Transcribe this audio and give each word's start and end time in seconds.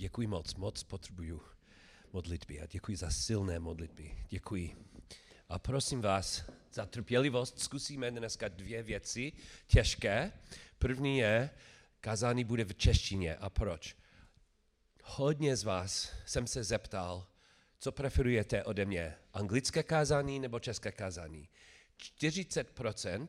Děkuji 0.00 0.26
moc, 0.26 0.54
moc 0.54 0.82
potřebuju 0.82 1.42
modlitby 2.12 2.60
a 2.60 2.66
děkuji 2.66 2.96
za 2.96 3.10
silné 3.10 3.58
modlitby. 3.58 4.18
Děkuji. 4.28 4.76
A 5.48 5.58
prosím 5.58 6.00
vás 6.00 6.44
za 6.72 6.86
trpělivost. 6.86 7.58
Zkusíme 7.58 8.10
dneska 8.10 8.48
dvě 8.48 8.82
věci 8.82 9.32
těžké. 9.66 10.32
První 10.78 11.18
je, 11.18 11.50
kazání 12.00 12.44
bude 12.44 12.64
v 12.64 12.74
češtině. 12.74 13.36
A 13.36 13.50
proč? 13.50 13.96
Hodně 15.04 15.56
z 15.56 15.64
vás 15.64 16.12
jsem 16.26 16.46
se 16.46 16.64
zeptal, 16.64 17.26
co 17.78 17.92
preferujete 17.92 18.64
ode 18.64 18.84
mě, 18.84 19.14
anglické 19.32 19.82
kázání 19.82 20.40
nebo 20.40 20.60
české 20.60 20.92
kázání. 20.92 21.48
40% 21.98 23.28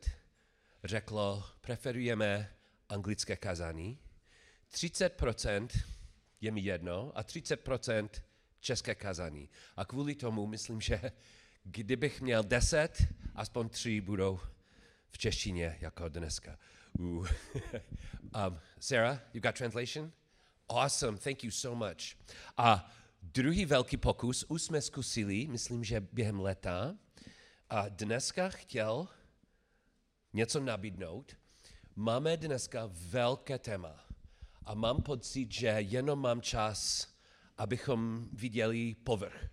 řeklo, 0.84 1.44
preferujeme 1.60 2.54
anglické 2.88 3.36
kázání, 3.36 3.98
30% 4.74 5.91
je 6.42 6.50
mi 6.50 6.60
jedno 6.60 7.12
a 7.14 7.22
30% 7.22 8.08
české 8.60 8.94
kázání. 8.94 9.48
A 9.76 9.84
kvůli 9.84 10.14
tomu 10.14 10.46
myslím, 10.46 10.80
že 10.80 11.12
kdybych 11.64 12.20
měl 12.20 12.42
10, 12.42 13.02
aspoň 13.34 13.68
3 13.68 14.00
budou 14.00 14.40
v 15.10 15.18
češtině 15.18 15.78
jako 15.80 16.08
dneska. 16.08 16.58
Uh. 16.98 17.28
um, 18.48 18.58
Sarah, 18.80 19.20
you 19.34 19.40
got 19.40 19.58
translation? 19.58 20.12
Awesome, 20.68 21.18
thank 21.18 21.44
you 21.44 21.50
so 21.50 21.88
much. 21.88 22.16
A 22.56 22.92
druhý 23.22 23.64
velký 23.64 23.96
pokus 23.96 24.44
už 24.48 24.62
jsme 24.62 24.82
zkusili, 24.82 25.46
myslím, 25.46 25.84
že 25.84 26.00
během 26.00 26.40
leta. 26.40 26.96
A 27.70 27.88
dneska 27.88 28.48
chtěl 28.48 29.08
něco 30.32 30.60
nabídnout. 30.60 31.36
Máme 31.96 32.36
dneska 32.36 32.88
velké 32.92 33.58
téma 33.58 34.11
a 34.64 34.74
mám 34.74 35.02
pocit, 35.02 35.52
že 35.52 35.66
jenom 35.66 36.18
mám 36.18 36.40
čas, 36.40 37.08
abychom 37.58 38.28
viděli 38.32 38.94
povrch. 38.94 39.48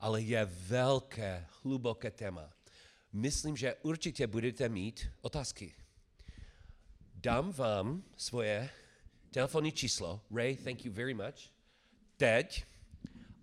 Ale 0.00 0.22
je 0.22 0.44
velké, 0.44 1.46
hluboké 1.62 2.10
téma. 2.10 2.52
Myslím, 3.12 3.56
že 3.56 3.74
určitě 3.74 4.26
budete 4.26 4.68
mít 4.68 5.10
otázky. 5.20 5.74
Dám 7.14 7.52
vám 7.52 8.04
svoje 8.16 8.70
telefonní 9.30 9.72
číslo. 9.72 10.20
Ray, 10.34 10.56
thank 10.56 10.84
you 10.84 10.92
very 10.92 11.14
much. 11.14 11.50
Teď 12.16 12.64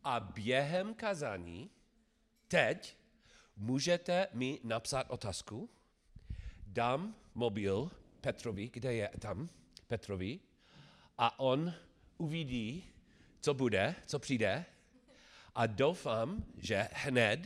a 0.04 0.20
během 0.20 0.94
kazání, 0.94 1.70
teď, 2.48 2.98
můžete 3.56 4.28
mi 4.34 4.60
napsat 4.64 5.08
otázku. 5.10 5.70
Dám 6.68 7.16
mobil 7.36 7.92
Petrovi, 8.22 8.70
kde 8.74 8.94
je 8.94 9.10
tam 9.20 9.50
Petrovi, 9.88 10.40
a 11.22 11.40
on 11.40 11.74
uvidí, 12.18 12.84
co 13.42 13.54
bude, 13.54 13.96
co 14.06 14.20
přijde 14.20 14.66
a 15.56 15.68
doufám, 15.68 16.46
že 16.58 16.88
hned 16.94 17.40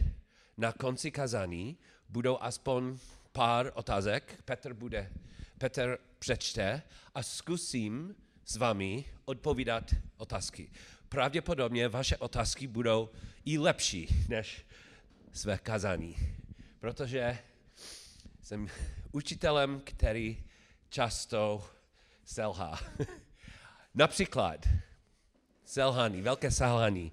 na 0.58 0.72
konci 0.72 1.12
kazání 1.12 1.78
budou 2.10 2.38
aspoň 2.42 2.98
pár 3.32 3.72
otázek. 3.76 4.42
Petr 4.46 4.74
bude, 4.74 5.12
Petr 5.58 5.98
přečte 6.20 6.82
a 7.16 7.24
zkusím 7.24 8.16
s 8.46 8.56
vámi 8.56 9.06
odpovídat 9.26 9.84
otázky. 10.18 10.72
Pravděpodobně 11.10 11.88
vaše 11.88 12.18
otázky 12.18 12.68
budou 12.68 13.10
i 13.46 13.58
lepší 13.58 14.26
než 14.30 14.66
své 15.34 15.58
kazání, 15.58 16.16
protože 16.80 17.38
jsem 18.42 18.68
učitelem, 19.12 19.82
který 19.86 20.44
často 20.90 21.70
selhá. 22.26 22.80
Například 23.96 24.68
selhání, 25.66 26.22
velké 26.22 26.52
selhání. 26.52 27.12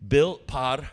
Byl 0.00 0.34
pár 0.34 0.90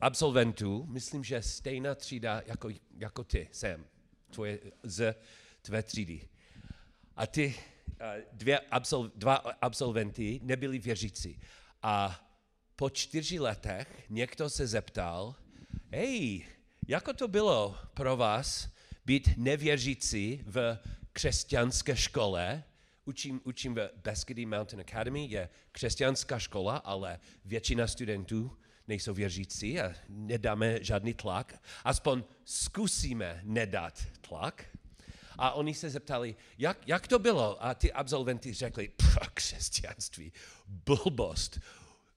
absolventů, 0.00 0.86
myslím, 0.88 1.24
že 1.24 1.42
stejná 1.42 1.94
třída 1.94 2.42
jako, 2.46 2.68
jako 2.98 3.24
ty, 3.24 3.48
Sam, 3.52 3.84
tvoje, 4.30 4.58
z 4.82 5.14
tvé 5.62 5.82
třídy. 5.82 6.28
A 7.16 7.26
ty 7.26 7.54
dvě 8.32 8.58
absol, 8.58 9.10
dva 9.14 9.34
absolventy 9.36 10.40
nebyli 10.42 10.78
věřící. 10.78 11.40
A 11.82 12.20
po 12.76 12.90
čtyři 12.90 13.38
letech 13.38 14.04
někdo 14.08 14.50
se 14.50 14.66
zeptal, 14.66 15.34
hej, 15.92 16.46
jako 16.88 17.12
to 17.12 17.28
bylo 17.28 17.76
pro 17.94 18.16
vás 18.16 18.68
být 19.06 19.30
nevěřící 19.36 20.42
v 20.46 20.78
křesťanské 21.12 21.96
škole 21.96 22.64
učím, 23.10 23.40
učím 23.44 23.74
v 23.74 23.90
Beskedy 23.96 24.46
Mountain 24.46 24.80
Academy, 24.80 25.26
je 25.26 25.48
křesťanská 25.72 26.38
škola, 26.38 26.76
ale 26.76 27.20
většina 27.44 27.86
studentů 27.86 28.56
nejsou 28.88 29.14
věřící 29.14 29.80
a 29.80 29.94
nedáme 30.08 30.84
žádný 30.84 31.14
tlak. 31.14 31.62
Aspoň 31.84 32.24
zkusíme 32.44 33.40
nedat 33.44 34.06
tlak. 34.28 34.64
A 35.38 35.52
oni 35.52 35.74
se 35.74 35.90
zeptali, 35.90 36.36
jak, 36.58 36.88
jak 36.88 37.08
to 37.08 37.18
bylo? 37.18 37.64
A 37.64 37.74
ty 37.74 37.92
absolventi 37.92 38.52
řekli, 38.52 38.90
křesťanství, 39.34 40.32
blbost, 40.66 41.60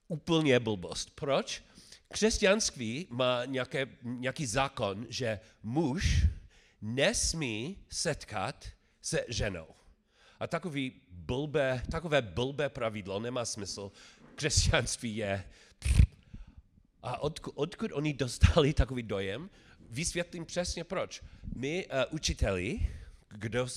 úplně 0.07 0.59
blbost. 0.59 1.09
Proč? 1.15 1.63
Křesťanství 2.11 3.07
má 3.09 3.45
nějaké, 3.45 3.87
nějaký 4.03 4.45
zákon, 4.45 5.05
že 5.09 5.39
muž 5.63 6.25
nesmí 6.81 7.77
setkat 7.89 8.65
se 9.01 9.25
ženou. 9.27 9.67
A 10.43 10.47
takový 10.47 10.91
blbé, 11.09 11.83
takové 11.91 12.21
blbé 12.21 12.69
pravidlo 12.69 13.19
nemá 13.19 13.45
smysl. 13.45 13.91
Křesťanství 14.35 15.15
je... 15.15 15.43
A 17.01 17.21
odkud, 17.21 17.51
odkud 17.55 17.91
oni 17.91 18.13
dostali 18.13 18.73
takový 18.73 19.03
dojem? 19.03 19.49
Vysvětlím 19.89 20.45
přesně 20.45 20.83
proč. 20.83 21.23
My 21.55 21.85
uh, 21.85 21.91
učiteli, 22.11 22.89
kdo 23.29 23.63
uh, 23.63 23.69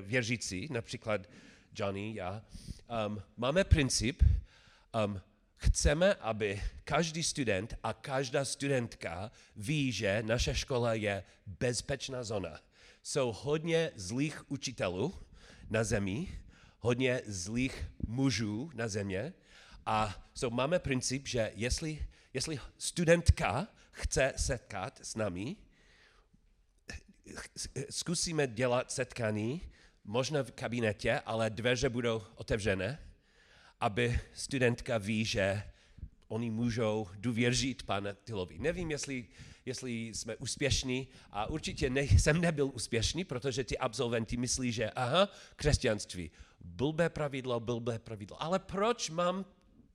věřící, 0.00 0.68
například 0.70 1.20
Johnny, 1.78 2.14
já, 2.14 2.42
um, 3.06 3.22
máme 3.36 3.64
princip, 3.64 4.22
um, 5.04 5.20
chceme, 5.56 6.14
aby 6.14 6.62
každý 6.84 7.22
student 7.22 7.74
a 7.82 7.92
každá 7.92 8.44
studentka 8.44 9.30
ví, 9.56 9.92
že 9.92 10.22
naše 10.26 10.54
škola 10.54 10.94
je 10.94 11.24
bezpečná 11.46 12.24
zóna. 12.24 12.60
Jsou 13.02 13.32
hodně 13.32 13.90
zlých 13.94 14.50
učitelů, 14.50 15.14
na 15.70 15.84
zemi, 15.84 16.40
hodně 16.78 17.22
zlých 17.26 17.84
mužů 18.06 18.70
na 18.74 18.88
země. 18.88 19.32
A 19.86 20.28
so 20.34 20.56
máme 20.56 20.78
princip, 20.78 21.28
že 21.28 21.52
jestli, 21.54 22.06
jestli 22.34 22.58
studentka 22.78 23.68
chce 23.90 24.32
setkat 24.36 25.00
s 25.02 25.14
námi, 25.14 25.56
zkusíme 27.90 28.46
dělat 28.46 28.92
setkání, 28.92 29.60
možná 30.04 30.42
v 30.42 30.50
kabinetě, 30.50 31.20
ale 31.26 31.50
dveře 31.50 31.88
budou 31.88 32.22
otevřené, 32.34 32.98
aby 33.80 34.20
studentka 34.32 34.98
ví, 34.98 35.24
že 35.24 35.62
oni 36.28 36.50
můžou 36.50 37.08
důvěřit 37.14 37.82
pane 37.82 38.14
Tylovi. 38.14 38.58
Nevím, 38.58 38.90
jestli 38.90 39.26
jestli 39.66 39.92
jsme 39.92 40.36
úspěšní 40.36 41.08
a 41.30 41.46
určitě 41.46 41.90
ne, 41.90 42.02
jsem 42.02 42.40
nebyl 42.40 42.70
úspěšný, 42.74 43.24
protože 43.24 43.64
ty 43.64 43.78
absolventi 43.78 44.36
myslí, 44.36 44.72
že 44.72 44.90
aha, 44.90 45.28
křesťanství, 45.56 46.30
blbé 46.60 47.08
pravidlo, 47.08 47.60
blbé 47.60 47.98
pravidlo. 47.98 48.42
Ale 48.42 48.58
proč 48.58 49.10
mám 49.10 49.44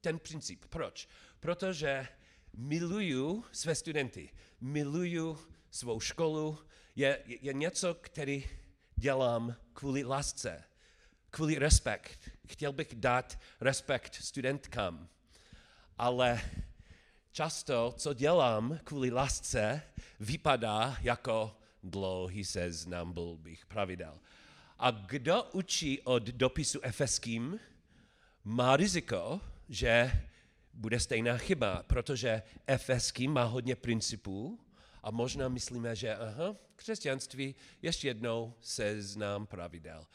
ten 0.01 0.19
princip? 0.19 0.65
Proč? 0.69 1.07
Protože 1.39 2.07
miluju 2.53 3.45
své 3.51 3.75
studenty, 3.75 4.29
miluju 4.61 5.37
svou 5.71 5.99
školu, 5.99 6.57
je, 6.95 7.19
je 7.25 7.53
něco, 7.53 7.93
který 7.93 8.43
dělám 8.95 9.55
kvůli 9.73 10.03
lásce, 10.03 10.63
kvůli 11.29 11.59
respekt. 11.59 12.29
Chtěl 12.47 12.73
bych 12.73 12.95
dát 12.95 13.39
respekt 13.61 14.15
studentkám, 14.15 15.07
ale 15.97 16.41
Často, 17.33 17.93
co 17.97 18.13
dělám 18.13 18.79
kvůli 18.83 19.11
lásce, 19.11 19.81
vypadá 20.19 20.97
jako 21.01 21.55
dlouhý 21.83 22.45
seznam 22.45 23.13
blbých 23.13 23.65
pravidel. 23.65 24.19
A 24.79 24.91
kdo 24.91 25.43
učí 25.43 26.01
od 26.01 26.23
dopisu 26.23 26.79
efeským, 26.81 27.59
má 28.43 28.77
riziko, 28.77 29.41
že 29.69 30.11
bude 30.73 30.99
stejná 30.99 31.37
chyba, 31.37 31.83
protože 31.83 32.43
efeský 32.67 33.27
má 33.27 33.43
hodně 33.43 33.75
principů 33.75 34.59
a 35.03 35.11
možná 35.11 35.49
myslíme, 35.49 35.95
že 35.95 36.15
aha, 36.15 36.55
křesťanství 36.75 37.55
ještě 37.81 38.07
jednou 38.07 38.53
seznam 38.61 39.47
pravidel. 39.47 40.07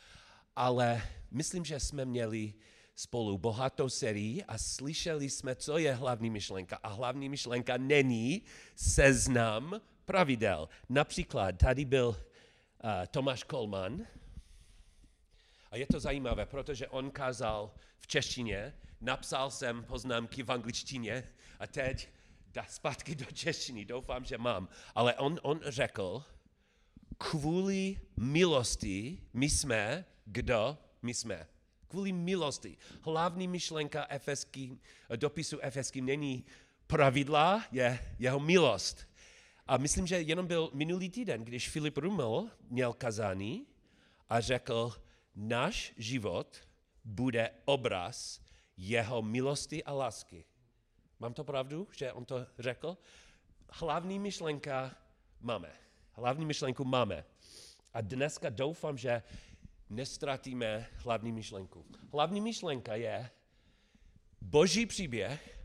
Ale 0.57 1.03
myslím, 1.31 1.65
že 1.65 1.81
jsme 1.81 2.05
měli 2.05 2.55
spolu 2.97 3.39
bohatou 3.39 3.89
sérii 3.89 4.45
a 4.45 4.59
slyšeli 4.59 5.31
jsme, 5.31 5.55
co 5.55 5.79
je 5.79 5.95
hlavní 5.95 6.31
myšlenka. 6.31 6.77
A 6.83 6.89
hlavní 6.89 7.29
myšlenka 7.29 7.77
není 7.77 8.43
seznam 8.77 9.81
pravidel. 10.05 10.69
Například 10.89 11.53
tady 11.53 11.85
byl 11.85 12.09
uh, 12.09 12.91
Tomáš 13.11 13.43
Kolman 13.43 14.07
a 15.71 15.77
je 15.77 15.87
to 15.87 16.01
zajímavé, 16.01 16.47
protože 16.47 16.89
on 16.89 17.11
kázal 17.11 17.75
v 17.99 18.07
češtině, 18.07 18.75
napsal 19.01 19.51
jsem 19.51 19.85
poznámky 19.85 20.43
v 20.43 20.53
angličtině 20.53 21.25
a 21.59 21.67
teď 21.67 22.09
dá 22.53 22.65
zpátky 22.69 23.15
do 23.15 23.25
češtiny, 23.25 23.85
doufám, 23.85 24.25
že 24.25 24.39
mám. 24.39 24.69
Ale 24.95 25.15
on, 25.15 25.39
on 25.43 25.61
řekl, 25.65 26.25
kvůli 27.19 28.01
milosti 28.17 29.23
my 29.33 29.51
jsme, 29.51 30.05
kdo 30.25 30.79
my 31.03 31.15
jsme. 31.15 31.47
Kvůli 31.89 32.13
milosti. 32.13 32.77
Hlavní 33.01 33.49
myšlenka 33.49 34.07
efeský, 34.09 34.81
dopisu 35.17 35.61
efeským 35.61 36.07
není 36.07 36.45
pravidla, 36.87 37.65
je 37.73 38.15
jeho 38.19 38.41
milost. 38.41 39.09
A 39.67 39.77
myslím, 39.77 40.07
že 40.07 40.21
jenom 40.21 40.47
byl 40.47 40.71
minulý 40.75 41.11
týden, 41.11 41.45
když 41.45 41.69
Filip 41.69 41.99
Rumel 41.99 42.51
měl 42.69 42.93
kazání 42.93 43.67
a 44.29 44.41
řekl, 44.41 44.93
náš 45.35 45.93
život 45.97 46.61
bude 47.05 47.51
obraz 47.65 48.41
jeho 48.77 49.23
milosti 49.23 49.85
a 49.85 49.93
lásky. 49.93 50.45
Mám 51.19 51.35
to 51.35 51.45
pravdu, 51.45 51.89
že 51.91 52.13
on 52.13 52.25
to 52.25 52.47
řekl? 52.59 52.97
Hlavní 53.71 54.19
myšlenka 54.19 54.97
máme. 55.41 55.73
Hlavní 56.13 56.47
myšlenku 56.47 56.85
máme. 56.85 57.25
A 57.95 58.01
dneska 58.01 58.51
doufám, 58.51 58.99
že 58.99 59.23
nestratíme 59.91 60.87
hlavní 60.95 61.33
myšlenku. 61.33 61.85
Hlavní 62.13 62.41
myšlenka 62.41 62.95
je 62.95 63.31
boží 64.41 64.87
příběh, 64.87 65.59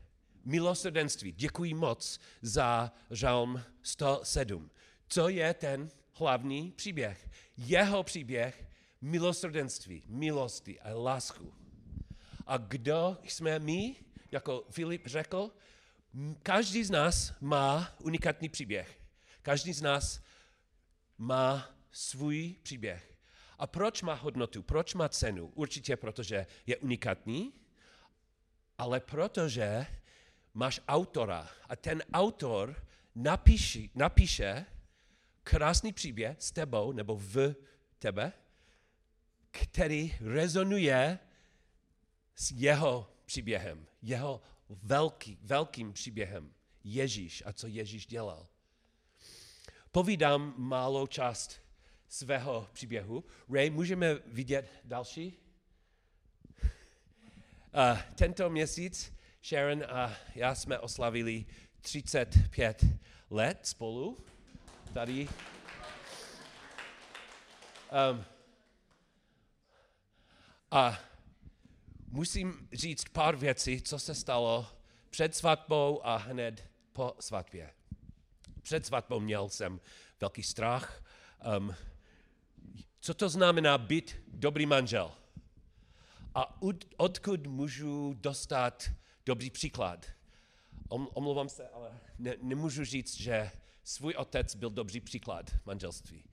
milosrdenství. 0.45 1.31
Děkuji 1.31 1.73
moc 1.73 2.19
za 2.41 2.91
žalm 3.11 3.63
107. 3.83 4.71
Co 5.07 5.29
je 5.29 5.53
ten 5.53 5.89
hlavní 6.13 6.71
příběh? 6.71 7.29
Jeho 7.57 8.03
příběh 8.03 8.67
milosrdenství, 9.01 10.03
milosti 10.07 10.79
a 10.79 10.93
lásku. 10.93 11.53
A 12.47 12.57
kdo 12.57 13.17
jsme 13.23 13.59
my, 13.59 13.95
jako 14.31 14.65
Filip 14.69 15.07
řekl, 15.07 15.51
každý 16.43 16.83
z 16.83 16.91
nás 16.91 17.33
má 17.41 17.95
unikátní 17.99 18.49
příběh. 18.49 18.99
Každý 19.41 19.73
z 19.73 19.81
nás 19.81 20.21
má 21.17 21.69
svůj 21.91 22.55
příběh. 22.63 23.10
A 23.61 23.67
proč 23.67 24.01
má 24.01 24.13
hodnotu? 24.13 24.63
Proč 24.63 24.93
má 24.93 25.09
cenu? 25.09 25.51
Určitě 25.55 25.97
protože 25.97 26.47
je 26.65 26.77
unikátní, 26.77 27.53
ale 28.77 28.99
protože 28.99 29.85
máš 30.53 30.81
autora 30.87 31.49
a 31.69 31.75
ten 31.75 32.03
autor 32.13 32.87
napíši, 33.15 33.89
napíše 33.95 34.65
krásný 35.43 35.93
příběh 35.93 36.41
s 36.41 36.51
tebou 36.51 36.91
nebo 36.91 37.15
v 37.15 37.55
tebe, 37.99 38.33
který 39.51 40.17
rezonuje 40.21 41.19
s 42.35 42.51
jeho 42.51 43.13
příběhem, 43.25 43.87
jeho 44.01 44.41
velký, 44.69 45.37
velkým 45.41 45.93
příběhem. 45.93 46.53
Ježíš 46.83 47.43
a 47.45 47.53
co 47.53 47.67
Ježíš 47.67 48.05
dělal. 48.05 48.47
Povídám 49.91 50.53
malou 50.57 51.07
část 51.07 51.61
svého 52.11 52.67
příběhu. 52.73 53.23
Ray, 53.53 53.69
můžeme 53.69 54.15
vidět 54.15 54.69
další? 54.83 55.37
Uh, 56.63 57.99
tento 58.15 58.49
měsíc 58.49 59.13
Sharon 59.43 59.83
a 59.89 60.13
já 60.35 60.55
jsme 60.55 60.79
oslavili 60.79 61.45
35 61.81 62.85
let 63.29 63.59
spolu 63.67 64.17
tady. 64.93 65.29
Um, 68.11 68.25
a 70.71 70.99
musím 72.07 72.67
říct 72.73 73.09
pár 73.09 73.35
věcí, 73.35 73.81
co 73.81 73.99
se 73.99 74.15
stalo 74.15 74.67
před 75.09 75.35
svatbou 75.35 76.05
a 76.05 76.17
hned 76.17 76.69
po 76.93 77.15
svatbě. 77.19 77.73
Před 78.61 78.85
svatbou 78.85 79.19
měl 79.19 79.49
jsem 79.49 79.79
velký 80.19 80.43
strach. 80.43 81.03
Um, 81.57 81.75
co 83.01 83.13
to 83.13 83.29
znamená 83.29 83.77
být 83.77 84.15
dobrý 84.27 84.65
manžel? 84.65 85.11
A 86.35 86.61
od, 86.61 86.85
odkud 86.97 87.47
můžu 87.47 88.13
dostat 88.13 88.91
dobrý 89.25 89.49
příklad? 89.49 90.05
omlouvám 90.89 91.49
se, 91.49 91.67
ale 91.67 91.99
ne, 92.19 92.35
nemůžu 92.41 92.85
říct, 92.85 93.17
že 93.17 93.51
svůj 93.83 94.13
otec 94.17 94.55
byl 94.55 94.69
dobrý 94.69 94.99
příklad 94.99 95.51
manželství. 95.65 96.23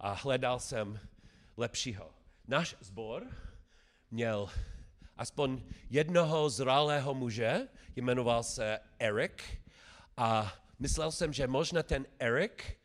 A 0.00 0.12
hledal 0.12 0.60
jsem 0.60 1.00
lepšího. 1.56 2.10
Náš 2.48 2.76
sbor 2.80 3.26
měl 4.10 4.48
aspoň 5.16 5.62
jednoho 5.90 6.50
zralého 6.50 7.14
muže, 7.14 7.68
jmenoval 7.96 8.42
se 8.42 8.78
Eric, 8.98 9.42
a 10.16 10.52
myslel 10.78 11.12
jsem, 11.12 11.32
že 11.32 11.46
možná 11.46 11.82
ten 11.82 12.06
Eric, 12.18 12.75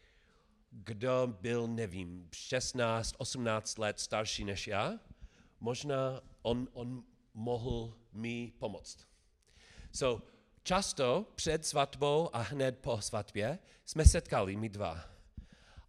kdo 0.71 1.38
byl, 1.41 1.68
nevím, 1.68 2.29
16, 2.33 3.15
18 3.18 3.77
let 3.77 4.00
starší 4.00 4.45
než 4.45 4.68
já, 4.68 5.00
možná 5.59 6.21
on, 6.41 6.68
on 6.73 7.03
mohl 7.33 7.97
mi 8.13 8.53
pomoct. 8.59 9.07
So, 9.91 10.27
často 10.63 11.31
před 11.35 11.65
svatbou 11.65 12.29
a 12.33 12.41
hned 12.41 12.79
po 12.79 13.01
svatbě 13.01 13.59
jsme 13.85 14.06
setkali 14.06 14.56
my 14.56 14.69
dva. 14.69 15.06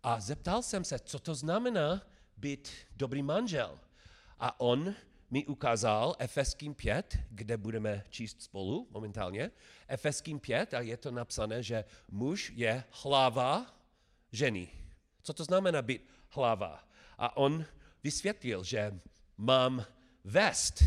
A 0.02 0.20
zeptal 0.20 0.62
jsem 0.62 0.84
se, 0.84 0.98
co 0.98 1.18
to 1.18 1.34
znamená 1.34 2.06
být 2.36 2.70
dobrý 2.96 3.22
manžel. 3.22 3.78
A 4.38 4.60
on 4.60 4.94
mi 5.30 5.46
ukázal 5.46 6.16
Efeským 6.18 6.74
5, 6.74 7.18
kde 7.30 7.56
budeme 7.56 8.04
číst 8.10 8.42
spolu 8.42 8.88
momentálně. 8.90 9.50
Efeským 9.88 10.40
5 10.40 10.74
a 10.74 10.80
je 10.80 10.96
to 10.96 11.10
napsané, 11.10 11.62
že 11.62 11.84
muž 12.08 12.52
je 12.54 12.84
hlava 12.90 13.81
ženy. 14.32 14.68
Co 15.22 15.32
to 15.32 15.44
znamená 15.44 15.82
být 15.82 16.08
hlava? 16.28 16.88
A 17.18 17.36
on 17.36 17.66
vysvětlil, 18.02 18.64
že 18.64 19.00
mám 19.36 19.86
vést, 20.24 20.82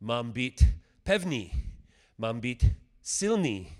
mám 0.00 0.32
být 0.32 0.64
pevný, 1.02 1.52
mám 2.18 2.40
být 2.40 2.64
silný. 3.02 3.76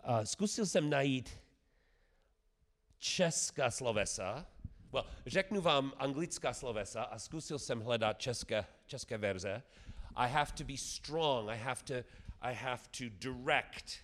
A 0.00 0.24
zkusil 0.24 0.66
jsem 0.66 0.90
najít 0.90 1.38
česká 2.98 3.70
slovesa, 3.70 4.46
well, 4.92 5.06
řeknu 5.26 5.60
vám 5.60 5.92
anglická 5.96 6.52
slovesa 6.54 7.02
a 7.02 7.18
zkusil 7.18 7.58
jsem 7.58 7.80
hledat 7.80 8.20
české, 8.20 8.66
české 8.86 9.18
verze. 9.18 9.62
I 10.14 10.28
have 10.28 10.52
to 10.52 10.64
be 10.64 10.76
strong, 10.76 11.48
I 11.48 11.58
have 11.58 11.82
to, 11.84 11.94
I 12.40 12.54
have 12.54 12.82
to 12.98 13.04
direct. 13.08 13.98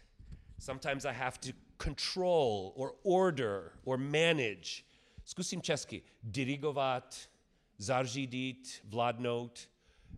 Sometimes 0.59 1.05
I 1.05 1.13
have 1.13 1.39
to 1.39 1.68
control 1.83 2.73
or 2.77 2.95
order 3.03 3.73
or 3.85 3.99
manage. 3.99 4.83
Zkusím 5.25 5.63
česky. 5.63 6.03
Dirigovat, 6.23 7.31
zařídit, 7.79 8.81
vládnout, 8.85 9.71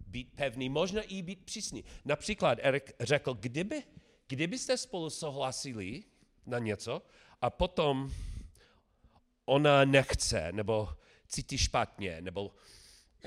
být 0.07 0.33
pevný, 0.35 0.69
možná 0.69 1.03
i 1.03 1.23
být 1.23 1.45
přísný. 1.45 1.85
Například 2.05 2.59
Erik 2.63 2.93
řekl, 3.01 3.35
kdyby, 3.35 3.83
kdybyste 4.27 4.77
spolu 4.77 5.11
souhlasili 5.11 6.05
na 6.47 6.59
něco 6.59 7.03
a 7.43 7.51
potom 7.51 8.13
ona 9.45 9.85
nechce, 9.85 10.53
nebo 10.53 10.89
cítí 11.29 11.59
špatně, 11.59 12.21
nebo 12.21 12.55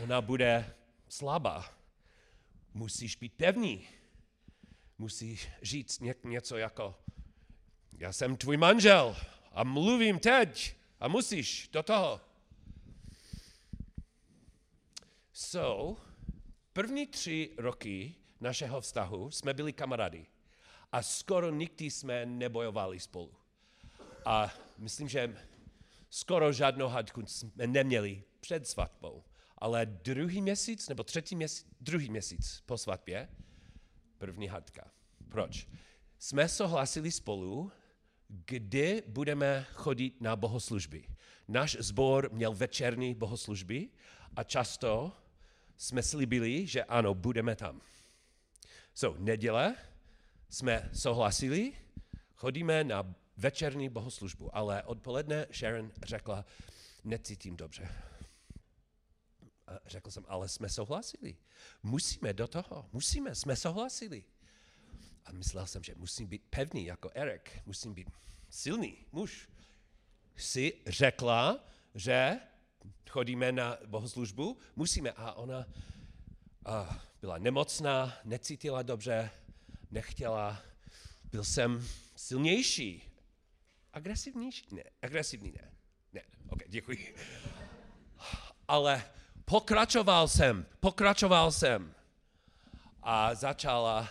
ona 0.03 0.21
bude 0.21 0.75
slabá, 1.09 1.73
musíš 2.73 3.15
být 3.15 3.33
pevný. 3.33 3.87
Musíš 4.97 5.49
říct 5.61 6.01
něco 6.23 6.57
jako, 6.57 7.02
já 8.03 8.13
jsem 8.13 8.37
tvůj 8.37 8.57
manžel 8.57 9.15
a 9.51 9.63
mluvím 9.63 10.19
teď 10.19 10.75
a 10.99 11.07
musíš 11.07 11.69
do 11.73 11.83
toho. 11.83 12.21
So, 15.33 16.01
první 16.73 17.07
tři 17.07 17.49
roky 17.57 18.15
našeho 18.41 18.81
vztahu 18.81 19.31
jsme 19.31 19.53
byli 19.53 19.73
kamarády 19.73 20.25
a 20.91 21.01
skoro 21.01 21.49
nikdy 21.49 21.91
jsme 21.91 22.25
nebojovali 22.25 22.99
spolu. 22.99 23.33
A 24.25 24.53
myslím, 24.77 25.09
že 25.09 25.37
skoro 26.09 26.53
žádnou 26.53 26.87
hádku 26.87 27.25
jsme 27.25 27.67
neměli 27.67 28.23
před 28.39 28.67
svatbou. 28.67 29.23
Ale 29.57 29.85
druhý 29.85 30.41
měsíc, 30.41 30.89
nebo 30.89 31.03
třetí 31.03 31.35
měsíc, 31.35 31.67
druhý 31.81 32.09
měsíc 32.09 32.63
po 32.65 32.77
svatbě, 32.77 33.29
první 34.17 34.47
hádka. 34.47 34.91
Proč? 35.29 35.67
Jsme 36.19 36.49
souhlasili 36.49 37.11
spolu, 37.11 37.71
kdy 38.45 39.03
budeme 39.07 39.65
chodit 39.73 40.21
na 40.21 40.35
bohoslužby. 40.35 41.03
Náš 41.47 41.77
sbor 41.79 42.29
měl 42.31 42.53
večerní 42.53 43.15
bohoslužby 43.15 43.89
a 44.35 44.43
často 44.43 45.11
jsme 45.77 46.03
slibili, 46.03 46.67
že 46.67 46.83
ano, 46.83 47.13
budeme 47.13 47.55
tam. 47.55 47.81
So, 48.93 49.23
neděle 49.23 49.75
jsme 50.49 50.89
souhlasili, 50.93 51.73
chodíme 52.35 52.83
na 52.83 53.15
večerní 53.37 53.89
bohoslužbu, 53.89 54.55
ale 54.55 54.83
odpoledne 54.83 55.47
Sharon 55.53 55.91
řekla, 56.03 56.45
necítím 57.03 57.57
dobře. 57.57 57.89
A 59.67 59.71
řekl 59.85 60.11
jsem, 60.11 60.25
ale 60.27 60.49
jsme 60.49 60.69
souhlasili. 60.69 61.37
Musíme 61.83 62.33
do 62.33 62.47
toho, 62.47 62.89
musíme, 62.91 63.35
jsme 63.35 63.55
souhlasili. 63.55 64.23
A 65.25 65.31
myslel 65.31 65.67
jsem, 65.67 65.83
že 65.83 65.95
musím 65.95 66.27
být 66.27 66.43
pevný 66.49 66.85
jako 66.85 67.11
Erik, 67.13 67.61
musím 67.65 67.93
být 67.93 68.09
silný 68.49 68.97
muž. 69.11 69.49
Si 70.35 70.73
řekla, 70.87 71.59
že 71.95 72.39
chodíme 73.09 73.51
na 73.51 73.77
bohoslužbu, 73.85 74.57
musíme. 74.75 75.11
A 75.11 75.33
ona 75.33 75.65
a 76.65 77.01
byla 77.21 77.37
nemocná, 77.37 78.13
necítila 78.23 78.81
dobře, 78.81 79.31
nechtěla, 79.91 80.61
byl 81.31 81.43
jsem 81.43 81.87
silnější. 82.15 83.09
Agresivnější? 83.93 84.67
Ne, 84.71 84.83
agresivní 85.01 85.51
ne. 85.51 85.71
Ne, 86.13 86.21
ok, 86.49 86.59
děkuji. 86.67 87.15
Ale 88.67 89.05
pokračoval 89.45 90.27
jsem, 90.27 90.65
pokračoval 90.79 91.51
jsem. 91.51 91.95
A 93.01 93.35
začala 93.35 94.09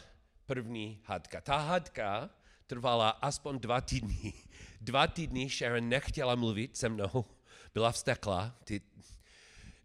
první 0.53 1.01
hadka. 1.05 1.41
Ta 1.41 1.57
hadka 1.57 2.31
trvala 2.67 3.11
aspoň 3.11 3.59
dva 3.59 3.81
týdny. 3.81 4.33
Dva 4.81 5.07
týdny 5.07 5.49
Sharon 5.49 5.89
nechtěla 5.89 6.35
mluvit 6.35 6.77
se 6.77 6.89
mnou, 6.89 7.25
byla 7.75 7.93
vstekla 7.93 8.57
ty 8.65 8.81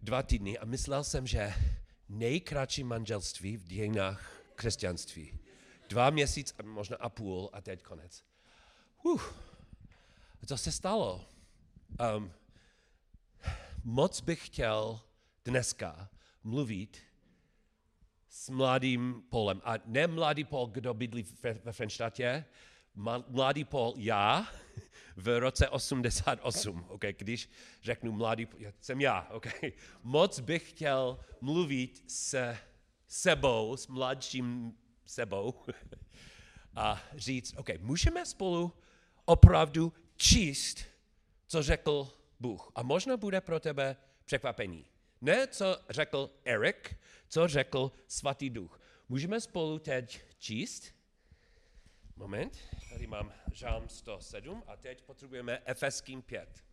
dva 0.01 0.23
týdny 0.23 0.57
a 0.57 0.65
myslel 0.65 1.03
jsem, 1.03 1.27
že 1.27 1.53
nejkratší 2.09 2.83
manželství 2.83 3.57
v 3.57 3.63
dějinách 3.63 4.31
křesťanství. 4.55 5.39
Dva 5.89 6.09
měsíce, 6.09 6.53
možná 6.63 6.97
a 6.97 7.09
půl 7.09 7.49
a 7.53 7.61
teď 7.61 7.83
konec. 7.83 8.23
Uf, 9.03 9.35
co 10.45 10.57
se 10.57 10.71
stalo? 10.71 11.25
Um, 12.17 12.31
moc 13.83 14.21
bych 14.21 14.45
chtěl 14.45 14.99
dneska 15.45 16.09
mluvit 16.43 17.06
s 18.37 18.49
mladým 18.49 19.23
Polem. 19.29 19.61
A 19.65 19.73
ne 19.85 20.07
mladý 20.07 20.43
Pol, 20.43 20.67
kdo 20.67 20.93
bydlí 20.93 21.25
ve 21.63 21.73
Frenštátě, 21.73 22.45
mladý 23.29 23.63
Pol 23.63 23.93
já 23.97 24.47
v 25.15 25.39
roce 25.39 25.69
88, 25.69 26.85
okay? 26.89 27.13
když 27.17 27.49
řeknu 27.83 28.11
mladý, 28.11 28.47
jsem 28.81 29.01
já, 29.01 29.27
okay? 29.31 29.71
moc 30.03 30.39
bych 30.39 30.69
chtěl 30.69 31.19
mluvit 31.41 32.03
se 32.07 32.57
sebou, 33.07 33.77
s 33.77 33.87
mladším 33.87 34.77
sebou 35.05 35.53
a 36.75 37.01
říct, 37.15 37.53
OK, 37.57 37.69
můžeme 37.79 38.25
spolu 38.25 38.73
opravdu 39.25 39.93
číst, 40.15 40.85
co 41.47 41.63
řekl 41.63 42.09
Bůh. 42.39 42.71
A 42.75 42.83
možná 42.83 43.17
bude 43.17 43.41
pro 43.41 43.59
tebe 43.59 43.95
překvapení. 44.25 44.85
Ne, 45.21 45.47
co 45.47 45.77
řekl 45.89 46.29
Erik, 46.45 46.95
co 47.27 47.47
řekl 47.47 47.91
svatý 48.07 48.49
duch. 48.49 48.81
Můžeme 49.09 49.41
spolu 49.41 49.79
teď 49.79 50.21
číst? 50.37 50.95
Moment, 52.15 52.59
tady 52.89 53.07
mám 53.07 53.33
žálm 53.53 53.89
107 53.89 54.63
a 54.67 54.77
teď 54.77 55.01
potřebujeme 55.03 55.61
Efeským 55.65 56.21
5. 56.21 56.63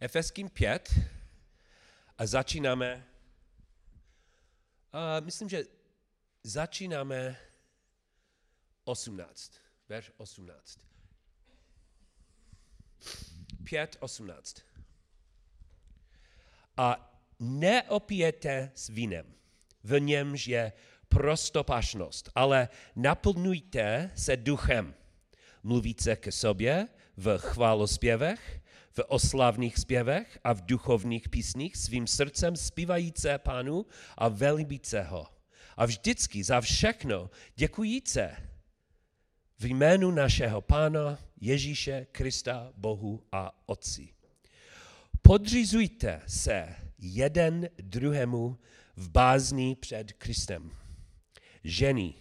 Efeským 0.00 0.50
5 0.50 0.94
a 2.18 2.26
začínáme, 2.26 3.06
a 4.92 5.20
myslím, 5.20 5.48
že 5.48 5.64
začínáme 6.42 7.40
18, 8.84 9.52
verš 9.88 10.10
18. 10.16 10.80
5, 13.64 13.96
18. 14.00 14.56
A 16.76 17.16
neopijete 17.40 18.70
s 18.74 18.88
vínem, 18.88 19.34
v 19.84 20.00
němž 20.00 20.46
je 20.46 20.72
prostopašnost, 21.08 22.30
ale 22.34 22.68
naplňujte 22.96 24.10
se 24.14 24.36
duchem. 24.36 24.94
Mluvíte 25.62 26.16
ke 26.16 26.32
sobě 26.32 26.88
v 27.16 27.38
chválospěvech, 27.38 28.60
v 28.90 29.00
oslavných 29.08 29.78
zpěvech 29.78 30.38
a 30.44 30.52
v 30.52 30.60
duchovních 30.60 31.28
písních 31.28 31.76
svým 31.76 32.06
srdcem 32.06 32.56
zpívajíce 32.56 33.38
pánu 33.38 33.86
a 34.18 34.28
velibíce 34.28 35.02
ho. 35.02 35.26
A 35.76 35.86
vždycky 35.86 36.44
za 36.44 36.60
všechno 36.60 37.30
děkujíce 37.56 38.36
v 39.64 39.66
jménu 39.66 40.10
našeho 40.10 40.60
pána 40.60 41.18
Ježíše 41.40 42.06
Krista 42.12 42.72
Bohu 42.76 43.22
a 43.32 43.62
Otci. 43.66 44.08
Podřizujte 45.22 46.20
se 46.26 46.74
jeden 46.98 47.68
druhému 47.82 48.58
v 48.96 49.10
bázni 49.10 49.76
před 49.80 50.12
Kristem. 50.12 50.70
Ženy, 51.64 52.14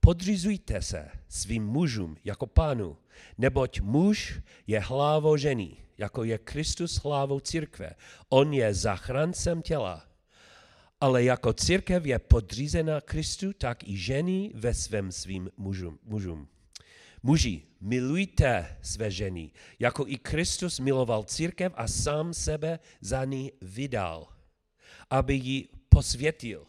podřizujte 0.00 0.82
se 0.82 1.08
svým 1.28 1.66
mužům 1.66 2.16
jako 2.24 2.46
pánu, 2.46 2.96
neboť 3.38 3.80
muž 3.80 4.40
je 4.66 4.80
hlavou 4.80 5.36
ženy, 5.36 5.76
jako 5.98 6.24
je 6.24 6.38
Kristus 6.38 6.96
hlavou 6.96 7.40
církve. 7.40 7.90
On 8.28 8.52
je 8.52 8.74
zachrancem 8.74 9.62
těla. 9.62 10.08
Ale 11.00 11.24
jako 11.24 11.52
církev 11.52 12.06
je 12.06 12.18
podřízena 12.18 13.00
Kristu, 13.00 13.52
tak 13.52 13.88
i 13.88 13.96
ženy 13.96 14.52
ve 14.54 14.74
svém 14.74 15.12
svým 15.12 15.50
mužům. 15.56 15.98
mužům. 16.04 16.48
Muži, 17.24 17.62
milujte 17.80 18.76
své 18.82 19.10
ženy, 19.10 19.50
jako 19.78 20.04
i 20.08 20.16
Kristus 20.16 20.80
miloval 20.80 21.24
církev 21.24 21.72
a 21.76 21.88
sám 21.88 22.34
sebe 22.34 22.78
za 23.00 23.24
ní 23.24 23.52
vydal, 23.62 24.28
aby 25.10 25.34
ji 25.34 25.68
posvětil, 25.88 26.66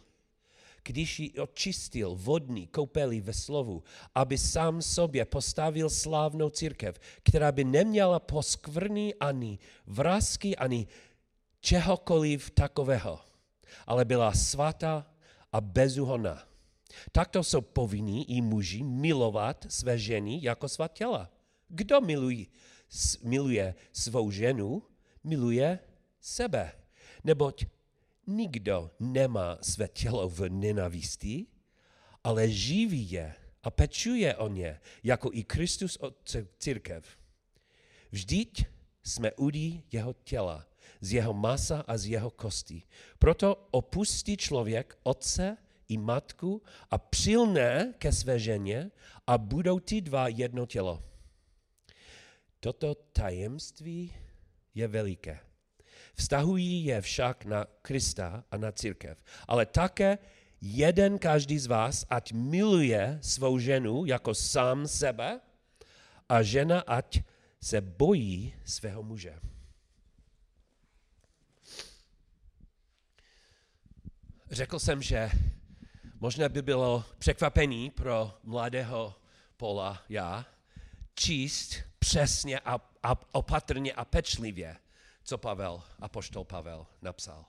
když 0.83 1.19
ji 1.19 1.31
očistil 1.31 2.15
vodní 2.15 2.67
koupeli 2.67 3.21
ve 3.21 3.33
slovu, 3.33 3.83
aby 4.15 4.37
sám 4.37 4.81
sobě 4.81 5.25
postavil 5.25 5.89
slávnou 5.89 6.49
církev, 6.49 6.99
která 7.23 7.51
by 7.51 7.63
neměla 7.63 8.19
poskvrný 8.19 9.15
ani 9.15 9.59
vrázky, 9.85 10.55
ani 10.55 10.87
čehokoliv 11.59 12.49
takového, 12.49 13.19
ale 13.87 14.05
byla 14.05 14.33
svatá 14.33 15.05
a 15.51 15.61
bezuhonná. 15.61 16.54
Takto 17.11 17.43
jsou 17.43 17.61
povinní 17.61 18.37
i 18.37 18.41
muži 18.41 18.83
milovat 18.83 19.65
své 19.69 19.97
ženy 19.97 20.39
jako 20.41 20.69
svá 20.69 20.87
těla. 20.87 21.31
Kdo 21.67 22.01
miluje, 22.01 22.45
miluje 23.23 23.75
svou 23.93 24.31
ženu, 24.31 24.83
miluje 25.23 25.79
sebe. 26.19 26.71
Neboť 27.23 27.65
nikdo 28.27 28.91
nemá 28.99 29.57
své 29.61 29.87
tělo 29.87 30.29
v 30.29 30.49
nenavisti, 30.49 31.45
ale 32.23 32.49
živí 32.49 33.11
je 33.11 33.33
a 33.63 33.69
pečuje 33.71 34.35
o 34.35 34.47
ně, 34.47 34.79
jako 35.03 35.29
i 35.33 35.43
Kristus 35.43 35.97
od 35.97 36.37
církev. 36.59 37.05
Vždyť 38.11 38.65
jsme 39.03 39.33
udí 39.33 39.83
jeho 39.91 40.13
těla, 40.13 40.67
z 41.01 41.13
jeho 41.13 41.33
masa 41.33 41.83
a 41.87 41.97
z 41.97 42.05
jeho 42.05 42.31
kosti. 42.31 42.83
Proto 43.19 43.67
opustí 43.71 44.37
člověk 44.37 44.97
otce 45.03 45.57
i 45.87 45.97
matku 45.97 46.61
a 46.91 46.97
přilne 46.97 47.93
ke 47.97 48.11
své 48.11 48.39
ženě 48.39 48.91
a 49.27 49.37
budou 49.37 49.79
ty 49.79 50.01
dva 50.01 50.27
jedno 50.27 50.65
tělo. 50.65 51.03
Toto 52.59 52.95
tajemství 52.95 54.13
je 54.75 54.87
veliké. 54.87 55.39
Vztahují 56.15 56.85
je 56.85 57.01
však 57.01 57.45
na 57.45 57.65
Krista 57.81 58.43
a 58.51 58.57
na 58.57 58.71
církev. 58.71 59.23
Ale 59.47 59.65
také 59.65 60.17
jeden 60.61 61.19
každý 61.19 61.59
z 61.59 61.67
vás, 61.67 62.05
ať 62.09 62.33
miluje 62.33 63.19
svou 63.21 63.59
ženu 63.59 64.05
jako 64.05 64.35
sám 64.35 64.87
sebe 64.87 65.39
a 66.29 66.43
žena 66.43 66.79
ať 66.79 67.21
se 67.61 67.81
bojí 67.81 68.53
svého 68.65 69.03
muže. 69.03 69.39
Řekl 74.51 74.79
jsem, 74.79 75.01
že 75.01 75.29
možná 76.19 76.49
by 76.49 76.61
bylo 76.61 77.05
překvapení 77.17 77.89
pro 77.89 78.33
mladého 78.43 79.15
Pola 79.57 80.03
já 80.09 80.45
číst 81.13 81.75
přesně 81.99 82.59
a, 82.59 82.79
a 83.03 83.35
opatrně 83.35 83.93
a 83.93 84.05
pečlivě 84.05 84.77
co 85.25 85.37
Pavel, 85.37 85.83
apoštol 85.99 86.43
Pavel 86.43 86.87
napsal. 87.01 87.45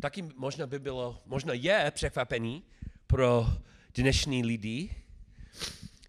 Taky 0.00 0.22
možná 0.22 0.66
by 0.66 0.78
bylo, 0.78 1.22
možná 1.26 1.54
je 1.54 1.90
překvapení 1.90 2.62
pro 3.06 3.46
dnešní 3.94 4.44
lidi. 4.44 4.94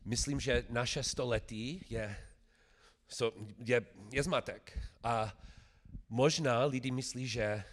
Myslím, 0.06 0.40
že 0.40 0.66
naše 0.70 1.04
století 1.04 1.86
je, 1.90 2.18
je, 3.58 3.82
je 4.12 4.24
zmatek. 4.24 4.80
A 5.04 5.38
možná 6.10 6.66
lidi 6.66 6.92
myslí, 6.92 7.28
že 7.28 7.64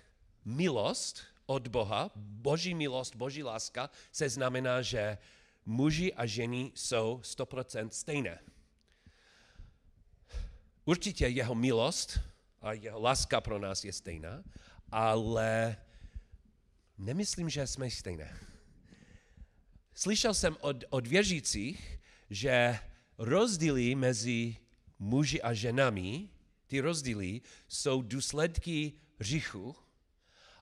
milost 0.44 1.22
od 1.46 1.68
Boha, 1.68 2.10
boží 2.16 2.74
milost, 2.74 3.16
boží 3.16 3.42
láska, 3.42 3.90
se 4.12 4.28
znamená, 4.28 4.82
že 4.82 5.18
muži 5.66 6.14
a 6.14 6.26
ženy 6.26 6.72
jsou 6.74 7.20
100% 7.24 7.88
stejné. 7.88 8.38
Určitě 10.84 11.26
jeho 11.26 11.54
milost 11.54 12.18
a 12.60 12.72
jeho 12.72 13.00
láska 13.00 13.40
pro 13.40 13.58
nás 13.58 13.84
je 13.84 13.92
stejná, 13.92 14.42
ale 14.90 15.76
nemyslím, 16.98 17.50
že 17.50 17.66
jsme 17.66 17.90
stejné. 17.90 18.38
Slyšel 19.94 20.34
jsem 20.34 20.56
od, 20.60 20.84
od 20.90 21.06
věřících, 21.06 21.98
že 22.30 22.78
rozdíly 23.18 23.94
mezi 23.94 24.56
muži 24.98 25.42
a 25.42 25.54
ženami, 25.54 26.28
ty 26.66 26.80
rozdíly 26.80 27.40
jsou 27.68 28.02
důsledky 28.02 28.92
hříchu, 29.18 29.76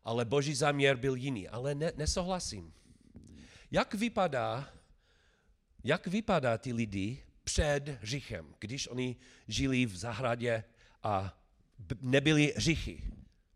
ale 0.04 0.24
boží 0.24 0.54
záměr 0.54 0.96
byl 0.96 1.14
jiný. 1.14 1.48
Ale 1.48 1.74
ne, 1.74 1.92
nesouhlasím. 1.96 2.72
Jak 3.70 3.94
vypadá, 3.94 4.72
jak 5.84 6.06
vypadá 6.06 6.58
ty 6.58 6.72
lidi 6.72 7.24
před 7.44 7.88
hříchem, 7.88 8.54
když 8.58 8.88
oni 8.88 9.16
žili 9.48 9.86
v 9.86 9.96
zahradě 9.96 10.64
a 11.02 11.38
nebyly 12.00 12.52
hříchy? 12.56 13.02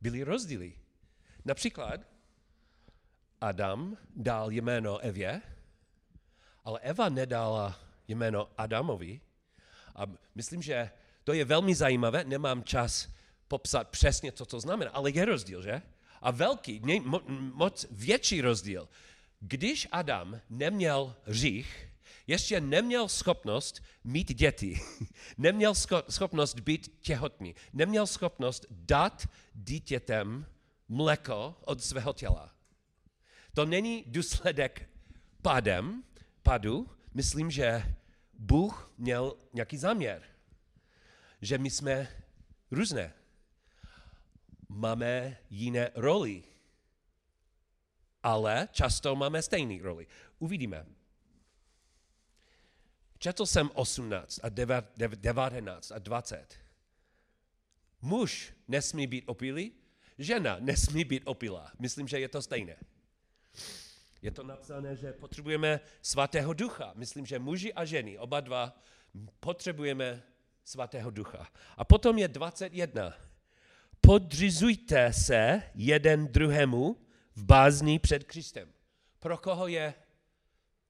Byly 0.01 0.23
rozdíly. 0.23 0.79
Například 1.45 2.01
Adam 3.41 3.97
dal 4.17 4.51
jméno 4.51 4.99
Evě, 4.99 5.43
ale 6.65 6.81
Eva 6.81 7.09
nedala 7.09 7.81
jméno 8.09 8.51
Adamovi. 8.59 9.21
A 9.95 10.03
myslím, 10.35 10.63
že 10.63 10.91
to 11.25 11.33
je 11.33 11.45
velmi 11.45 11.75
zajímavé, 11.75 12.25
nemám 12.25 12.65
čas 12.65 13.09
popsat 13.49 13.89
přesně, 13.89 14.33
co 14.33 14.47
to 14.47 14.61
znamená, 14.61 14.91
ale 14.91 15.11
je 15.11 15.25
rozdíl, 15.25 15.63
že? 15.63 15.83
A 16.25 16.31
velký, 16.31 16.81
ne, 16.81 17.01
mo, 17.01 17.21
moc 17.29 17.87
větší 17.91 18.41
rozdíl. 18.41 18.89
Když 19.41 19.89
Adam 19.93 20.41
neměl 20.51 21.17
hřích, 21.25 21.89
ještě 22.27 22.61
neměl 22.61 23.09
schopnost 23.09 23.83
mít 24.05 24.33
děti, 24.33 24.81
neměl 25.39 25.75
schopnost 26.09 26.61
být 26.61 26.99
těhotný, 27.01 27.55
neměl 27.73 28.07
schopnost 28.07 28.67
dát 28.71 29.29
dítětem 29.55 30.47
mléko 30.89 31.57
od 31.61 31.83
svého 31.83 32.13
těla. 32.13 32.55
To 33.55 33.67
není 33.67 34.05
důsledek 34.07 34.89
pádem, 35.43 36.03
padu, 36.43 36.91
myslím, 37.15 37.51
že 37.51 37.95
Bůh 38.39 38.93
měl 38.99 39.37
nějaký 39.53 39.77
záměr, 39.77 40.23
že 41.41 41.59
my 41.59 41.71
jsme 41.71 42.09
různé. 42.71 43.13
Máme 44.69 45.37
jiné 45.51 45.91
roli, 45.95 46.43
ale 48.23 48.69
často 48.73 49.17
máme 49.17 49.43
stejné 49.43 49.83
roli. 49.83 50.07
Uvidíme. 50.39 50.87
Četl 53.19 53.47
jsem 53.47 53.71
18 53.75 54.41
a 54.43 54.49
19 54.49 55.93
a 55.93 55.99
20. 55.99 56.61
Muž 58.01 58.53
nesmí 58.69 59.07
být 59.07 59.25
opilý, 59.27 59.73
žena 60.19 60.57
nesmí 60.61 61.05
být 61.05 61.23
opilá. 61.25 61.73
Myslím, 61.79 62.09
že 62.09 62.21
je 62.21 62.29
to 62.29 62.43
stejné. 62.43 62.77
Je 64.23 64.31
to 64.31 64.43
napsané, 64.43 64.97
že 64.97 65.13
potřebujeme 65.13 65.81
svatého 66.03 66.53
ducha. 66.53 66.93
Myslím, 66.95 67.27
že 67.27 67.39
muži 67.39 67.75
a 67.75 67.85
ženy, 67.85 68.19
oba 68.19 68.41
dva, 68.41 68.79
potřebujeme 69.41 70.23
svatého 70.65 71.11
ducha. 71.11 71.49
A 71.77 71.85
potom 71.85 72.19
je 72.19 72.29
21. 72.29 73.15
Podřizujte 74.07 75.13
se 75.13 75.63
jeden 75.75 76.29
druhému 76.29 76.97
v 77.35 77.45
bázni 77.45 77.99
před 77.99 78.25
Kristem. 78.25 78.73
Pro 79.19 79.39
koho 79.39 79.67
je 79.67 79.95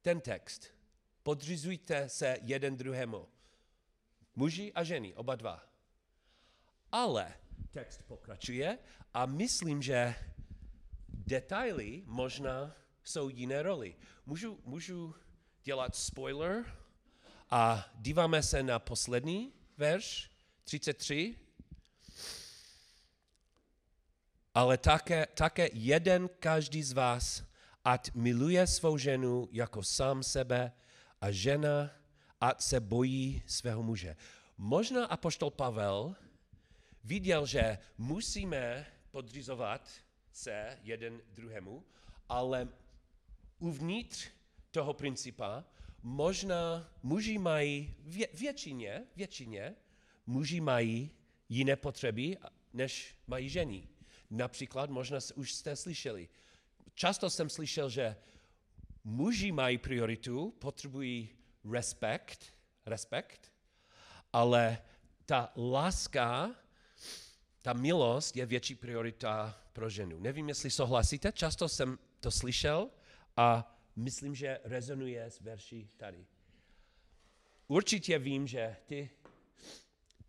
ten 0.03 0.21
text? 0.21 0.67
Podřizujte 1.23 2.09
se 2.09 2.37
jeden 2.43 2.77
druhému. 2.77 3.29
Muži 4.37 4.73
a 4.73 4.85
ženy, 4.85 5.15
oba 5.15 5.35
dva. 5.35 5.63
Ale 6.93 7.35
text 7.71 8.03
pokračuje 8.03 8.79
a 9.15 9.27
myslím, 9.27 9.83
že 9.83 10.15
detaily 11.09 12.03
možná 12.07 12.77
jsou 13.05 13.29
jiné 13.29 13.63
roli. 13.63 13.97
Můžu, 14.27 14.61
můžu 14.65 15.15
dělat 15.65 15.97
spoiler 15.97 16.79
a 17.51 17.91
díváme 17.95 18.43
se 18.43 18.63
na 18.63 18.79
poslední 18.79 19.53
verš 19.77 20.31
33. 20.65 21.44
Ale 24.55 24.79
také, 24.79 25.27
také 25.35 25.69
jeden 25.73 26.31
každý 26.39 26.83
z 26.83 26.93
vás, 26.93 27.45
ať 27.85 28.15
miluje 28.15 28.67
svou 28.67 28.99
ženu 28.99 29.49
jako 29.53 29.83
sám 29.83 30.23
sebe 30.23 30.73
a 31.21 31.31
žena, 31.31 31.91
ať 32.41 32.61
se 32.63 32.81
bojí 32.81 33.43
svého 33.47 33.83
muže. 33.83 34.17
Možná 34.59 35.07
apoštol 35.07 35.51
Pavel 35.51 36.15
viděl, 37.05 37.47
že 37.47 37.79
musíme 37.99 38.87
podřizovat 39.11 39.91
se 40.33 40.79
jeden 40.83 41.21
druhému, 41.35 41.85
ale 42.29 42.69
uvnitř 43.59 44.29
toho 44.71 44.95
principa 44.95 45.65
možná 46.03 46.91
muži 47.03 47.39
mají, 47.39 47.95
vě, 47.99 48.29
většině, 48.35 49.03
většině 49.17 49.75
muži 50.27 50.61
mají 50.61 51.11
jiné 51.49 51.77
potřeby, 51.77 52.37
než 52.73 53.17
mají 53.27 53.49
ženy. 53.49 53.89
Například, 54.35 54.91
možná 54.91 55.19
už 55.35 55.53
jste 55.53 55.77
slyšeli, 55.77 56.29
často 56.95 57.31
jsem 57.31 57.51
slyšel, 57.51 57.91
že 57.91 58.17
muži 59.05 59.53
mají 59.53 59.79
prioritu, 59.79 60.51
potřebují 60.59 61.29
respekt, 61.73 62.55
respekt, 62.87 63.53
ale 64.33 64.79
ta 65.27 65.53
láska, 65.57 66.55
ta 67.63 67.73
milost 67.73 68.37
je 68.37 68.47
větší 68.47 68.75
priorita 68.75 69.61
pro 69.73 69.91
ženu. 69.91 70.19
Nevím, 70.19 70.49
jestli 70.49 70.71
souhlasíte, 70.71 71.33
často 71.33 71.69
jsem 71.69 71.99
to 72.21 72.31
slyšel, 72.31 72.91
a 73.37 73.77
myslím, 73.97 74.35
že 74.35 74.61
rezonuje 74.65 75.25
s 75.25 75.41
verší 75.41 75.89
tady. 75.97 76.27
Určitě 77.69 78.19
vím, 78.19 78.47
že 78.47 78.77
ty 78.87 79.11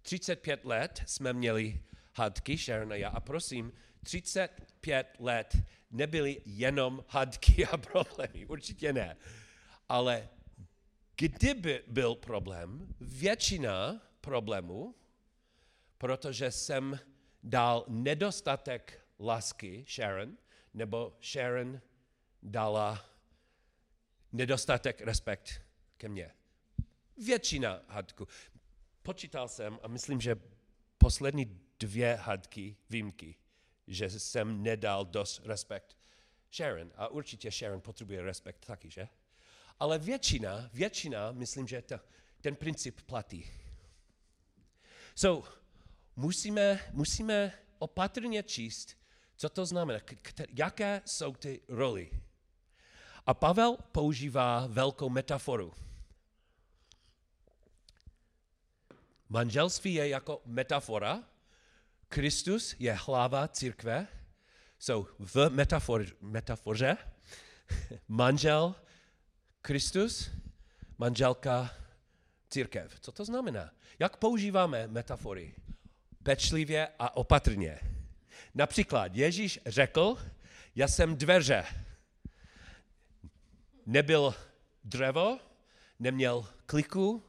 35 0.02 0.66
let 0.66 1.04
jsme 1.06 1.34
měli 1.34 1.84
hadky, 2.14 2.58
Sharon 2.58 2.92
a 2.92 2.96
já, 2.96 3.10
a 3.10 3.20
prosím, 3.20 3.74
35 4.06 5.08
let 5.20 5.58
nebyly 5.92 6.42
jenom 6.46 7.04
hadky 7.08 7.66
a 7.66 7.78
problémy, 7.78 8.46
určitě 8.46 8.94
ne. 8.94 9.18
Ale 9.90 10.30
kdyby 11.18 11.84
byl 11.88 12.16
problém, 12.16 12.96
většina 13.00 14.02
problémů, 14.22 14.96
protože 15.98 16.52
jsem 16.52 17.00
dal 17.44 17.86
nedostatek 17.88 19.08
lásky 19.20 19.86
Sharon, 19.90 20.38
nebo 20.74 21.18
Sharon 21.22 21.82
dala 22.44 23.06
nedostatek 24.32 25.02
respekt 25.02 25.62
ke 25.98 26.10
mně. 26.10 26.32
Většina 27.18 27.82
hadku. 27.88 28.28
Počítal 29.04 29.48
jsem 29.48 29.80
a 29.84 29.88
myslím, 29.88 30.22
že 30.22 30.36
poslední 30.98 31.62
dvě 31.80 32.16
hadky 32.16 32.76
výjimky, 32.90 33.36
že 33.88 34.10
jsem 34.10 34.64
nedal 34.64 35.06
dost 35.06 35.42
respekt 35.46 35.98
Sharon. 36.54 36.92
A 36.96 37.08
určitě 37.08 37.52
Sharon 37.52 37.82
potřebuje 37.82 38.22
respekt 38.22 38.66
taky, 38.66 38.90
že? 38.90 39.08
Ale 39.80 40.00
většina, 40.00 40.70
většina, 40.74 41.32
myslím, 41.32 41.68
že 41.68 41.82
to, 41.82 42.00
ten 42.42 42.56
princip 42.56 43.02
platí. 43.02 43.52
So, 45.16 45.50
musíme, 46.16 46.80
musíme 46.92 47.54
opatrně 47.80 48.44
číst, 48.44 48.98
co 49.38 49.50
to 49.50 49.66
znamená, 49.66 50.00
jaké 50.50 51.02
jsou 51.06 51.36
ty 51.36 51.62
roli 51.68 52.12
a 53.26 53.34
Pavel 53.34 53.78
používá 53.92 54.68
velkou 54.68 55.10
metaforu. 55.10 55.74
Manželství 59.30 59.94
je 59.94 60.10
jako 60.10 60.42
metafora. 60.46 61.24
Kristus 62.16 62.76
je 62.80 62.94
hlava 62.94 63.48
církve. 63.48 64.08
So 64.80 65.12
v 65.20 65.50
metafor, 65.50 66.06
metafoře 66.22 66.98
manžel 68.08 68.76
Kristus, 69.62 70.32
manželka 70.98 71.76
církev. 72.50 73.00
Co 73.00 73.12
to 73.12 73.26
znamená? 73.26 73.72
Jak 74.00 74.18
používáme 74.18 74.88
metafory? 74.88 75.56
Pečlivě 76.24 76.88
a 77.00 77.18
opatrně. 77.18 77.80
Například 78.54 79.16
Ježíš 79.16 79.60
řekl, 79.66 80.18
já 80.76 80.88
jsem 80.88 81.16
dveře 81.16 81.66
nebyl 83.86 84.36
dřevo, 84.84 85.40
neměl 86.00 86.48
kliku, 86.66 87.24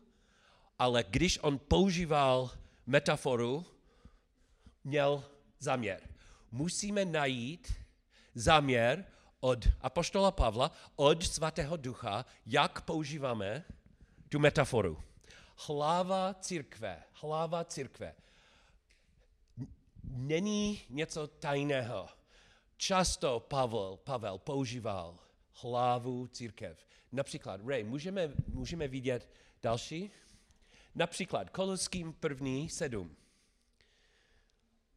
ale 0.78 1.04
když 1.08 1.38
on 1.42 1.58
používal 1.58 2.50
metaforu, 2.86 3.75
měl 4.86 5.24
záměr. 5.58 6.00
Musíme 6.50 7.04
najít 7.04 7.74
záměr 8.34 9.04
od 9.40 9.68
apoštola 9.80 10.30
Pavla, 10.30 10.70
od 10.96 11.24
svatého 11.24 11.76
ducha, 11.76 12.24
jak 12.46 12.80
používáme 12.80 13.64
tu 14.28 14.38
metaforu. 14.38 15.02
Hlava 15.56 16.34
církve, 16.34 17.02
hlava 17.12 17.64
církve. 17.64 18.14
není 20.02 20.82
něco 20.90 21.26
tajného. 21.26 22.08
Často 22.76 23.40
Pavel, 23.40 23.96
Pavel 24.04 24.38
používal 24.38 25.18
hlavu 25.52 26.26
církev. 26.26 26.86
Například, 27.12 27.60
Ray, 27.66 27.84
můžeme, 27.84 28.30
můžeme 28.46 28.88
vidět 28.88 29.30
další? 29.62 30.10
Například 30.94 31.50
Koloským 31.50 32.12
první 32.12 32.68
sedm. 32.68 33.16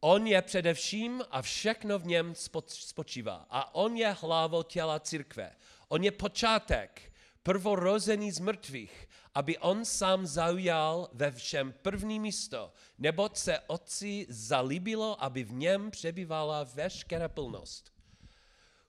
On 0.00 0.26
je 0.26 0.42
především 0.42 1.22
a 1.30 1.42
všechno 1.42 1.98
v 1.98 2.06
něm 2.06 2.34
spočívá. 2.64 3.46
A 3.50 3.74
on 3.74 3.96
je 3.96 4.16
hlavou 4.20 4.62
těla 4.62 5.00
církve. 5.00 5.56
On 5.88 6.04
je 6.04 6.10
počátek, 6.10 7.12
prvorozený 7.42 8.32
z 8.32 8.38
mrtvých, 8.38 9.08
aby 9.34 9.58
on 9.58 9.84
sám 9.84 10.26
zaujal 10.26 11.08
ve 11.12 11.30
všem 11.30 11.74
první 11.82 12.20
místo, 12.20 12.72
neboť 12.98 13.36
se 13.36 13.58
otci 13.58 14.26
zalíbilo, 14.28 15.24
aby 15.24 15.44
v 15.44 15.52
něm 15.52 15.90
přebývala 15.90 16.64
veškerá 16.64 17.28
plnost. 17.28 17.92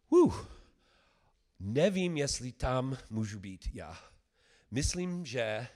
Uh, 0.09 0.45
nevím, 1.59 2.17
jestli 2.17 2.51
tam 2.51 2.97
můžu 3.09 3.39
být 3.39 3.69
já. 3.73 3.97
Myslím, 4.71 5.25
že 5.25 5.67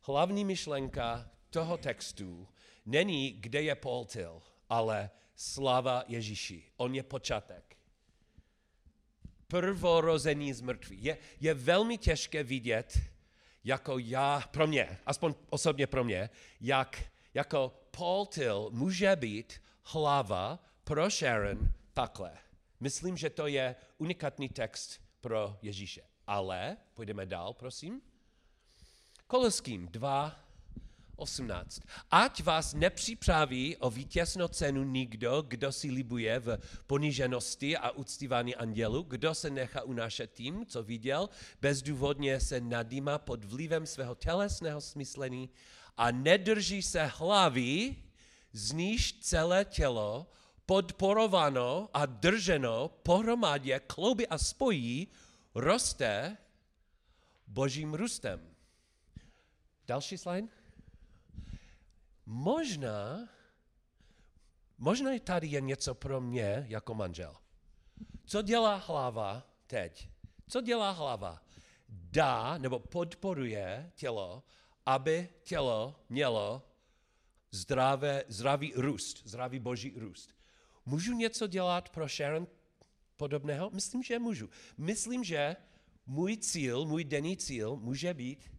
hlavní 0.00 0.44
myšlenka 0.44 1.30
toho 1.50 1.76
textu 1.76 2.48
není, 2.86 3.32
kde 3.32 3.62
je 3.62 3.74
Paul 3.74 4.06
ale 4.68 5.10
slava 5.36 6.04
Ježíši. 6.08 6.64
On 6.76 6.94
je 6.94 7.02
počátek. 7.02 7.76
Prvorození 9.46 10.52
z 10.52 10.60
mrtvých. 10.60 11.02
Je, 11.02 11.18
je 11.40 11.54
velmi 11.54 11.98
těžké 11.98 12.42
vidět, 12.42 12.98
jako 13.64 13.98
já, 13.98 14.42
pro 14.50 14.66
mě, 14.66 14.98
aspoň 15.06 15.34
osobně 15.50 15.86
pro 15.86 16.04
mě, 16.04 16.30
jak 16.60 17.02
jako 17.34 17.80
Paul 17.90 18.26
Till 18.26 18.70
může 18.72 19.16
být 19.16 19.60
hlava 19.82 20.58
pro 20.84 21.10
Sharon 21.10 21.72
takhle. 21.92 22.32
Myslím, 22.80 23.16
že 23.16 23.30
to 23.30 23.46
je 23.46 23.76
unikátní 23.98 24.48
text 24.48 25.00
pro 25.20 25.58
Ježíše. 25.62 26.02
Ale, 26.26 26.76
půjdeme 26.94 27.26
dál, 27.26 27.54
prosím. 27.54 28.02
Koloským 29.26 29.88
2, 29.88 30.40
18. 31.18 31.80
Ať 32.10 32.42
vás 32.42 32.74
nepřipraví 32.74 33.76
o 33.76 33.90
vítěznou 33.90 34.48
cenu 34.48 34.84
nikdo, 34.84 35.42
kdo 35.48 35.72
si 35.72 35.90
libuje 35.90 36.40
v 36.40 36.58
poníženosti 36.86 37.76
a 37.76 37.90
uctívání 37.90 38.54
andělu, 38.56 39.02
kdo 39.02 39.34
se 39.34 39.50
nechá 39.50 39.82
unášet 39.82 40.32
tím, 40.32 40.66
co 40.66 40.82
viděl, 40.82 41.28
bezdůvodně 41.60 42.40
se 42.40 42.60
nadýma 42.60 43.18
pod 43.18 43.44
vlivem 43.44 43.86
svého 43.86 44.14
tělesného 44.14 44.80
smyslení 44.80 45.50
a 45.96 46.10
nedrží 46.10 46.82
se 46.82 47.04
hlavy, 47.04 47.96
z 48.52 48.72
níž 48.72 49.12
celé 49.20 49.64
tělo, 49.64 50.30
podporováno 50.66 51.88
a 51.94 52.06
drženo 52.06 52.88
pohromadě 53.02 53.80
klouby 53.86 54.28
a 54.28 54.38
spojí, 54.38 55.08
roste 55.54 56.36
božím 57.46 57.94
růstem. 57.94 58.54
Další 59.86 60.18
slide. 60.18 60.57
Možná, 62.30 63.28
možná 64.78 65.10
tady 65.24 65.46
je 65.46 65.60
něco 65.60 65.94
pro 65.94 66.20
mě 66.20 66.66
jako 66.68 66.94
manžel. 66.94 67.36
Co 68.26 68.42
dělá 68.42 68.74
hlava 68.76 69.46
teď? 69.66 70.08
Co 70.48 70.60
dělá 70.60 70.90
hlava? 70.90 71.42
Dá 71.88 72.58
nebo 72.58 72.78
podporuje 72.78 73.92
tělo, 73.94 74.42
aby 74.86 75.28
tělo 75.42 76.04
mělo 76.08 76.62
zdravé, 77.50 78.24
zdravý 78.28 78.72
růst, 78.76 79.22
zdravý 79.24 79.58
boží 79.58 79.94
růst. 79.96 80.34
Můžu 80.86 81.14
něco 81.14 81.46
dělat 81.46 81.88
pro 81.88 82.08
Sharon 82.08 82.46
podobného? 83.16 83.70
Myslím, 83.70 84.02
že 84.02 84.18
můžu. 84.18 84.50
Myslím, 84.78 85.24
že 85.24 85.56
můj 86.06 86.36
cíl, 86.36 86.86
můj 86.86 87.04
denní 87.04 87.36
cíl 87.36 87.76
může 87.76 88.14
být 88.14 88.57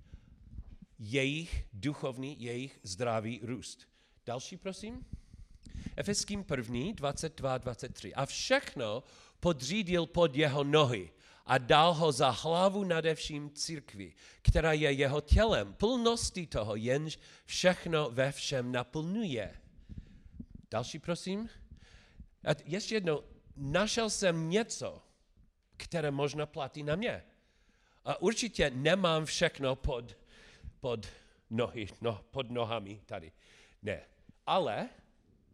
jejich 0.99 1.65
duchovní, 1.73 2.43
jejich 2.43 2.79
zdravý 2.83 3.39
růst. 3.43 3.87
Další, 4.25 4.57
prosím. 4.57 5.05
Efeským 5.95 6.43
první, 6.43 6.93
22, 6.93 7.57
23. 7.57 8.13
A 8.13 8.25
všechno 8.25 9.03
podřídil 9.39 10.05
pod 10.05 10.35
jeho 10.35 10.63
nohy 10.63 11.11
a 11.45 11.57
dal 11.57 11.93
ho 11.93 12.11
za 12.11 12.29
hlavu 12.29 12.83
nadevším 12.83 13.51
církvi, 13.51 14.13
která 14.41 14.73
je 14.73 14.91
jeho 14.91 15.21
tělem, 15.21 15.73
plností 15.73 16.47
toho, 16.47 16.75
jenž 16.75 17.19
všechno 17.45 18.09
ve 18.11 18.31
všem 18.31 18.71
naplňuje. 18.71 19.61
Další, 20.71 20.99
prosím. 20.99 21.49
A 22.43 22.49
ještě 22.65 22.95
jednou, 22.95 23.23
našel 23.55 24.09
jsem 24.09 24.49
něco, 24.49 25.01
které 25.77 26.11
možná 26.11 26.45
platí 26.45 26.83
na 26.83 26.95
mě. 26.95 27.23
A 28.05 28.21
určitě 28.21 28.71
nemám 28.75 29.25
všechno 29.25 29.75
pod 29.75 30.18
pod 30.79 31.07
nohy, 31.49 31.87
no, 32.01 32.25
pod 32.31 32.51
nohami 32.51 33.01
tady. 33.05 33.31
Ne. 33.81 34.01
Ale 34.45 34.89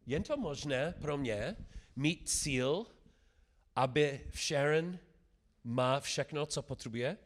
jen 0.05 0.23
to 0.23 0.37
možné 0.37 0.93
pro 1.01 1.17
mě 1.17 1.55
mít 1.95 2.29
cíl, 2.29 2.85
aby 3.75 4.21
Sharon 4.33 4.99
má 5.63 5.99
všechno, 5.99 6.45
co 6.45 6.61
potřebuje? 6.61 7.17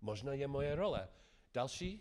Možná 0.00 0.32
je 0.32 0.48
moje 0.48 0.74
role. 0.74 1.08
Další? 1.54 2.00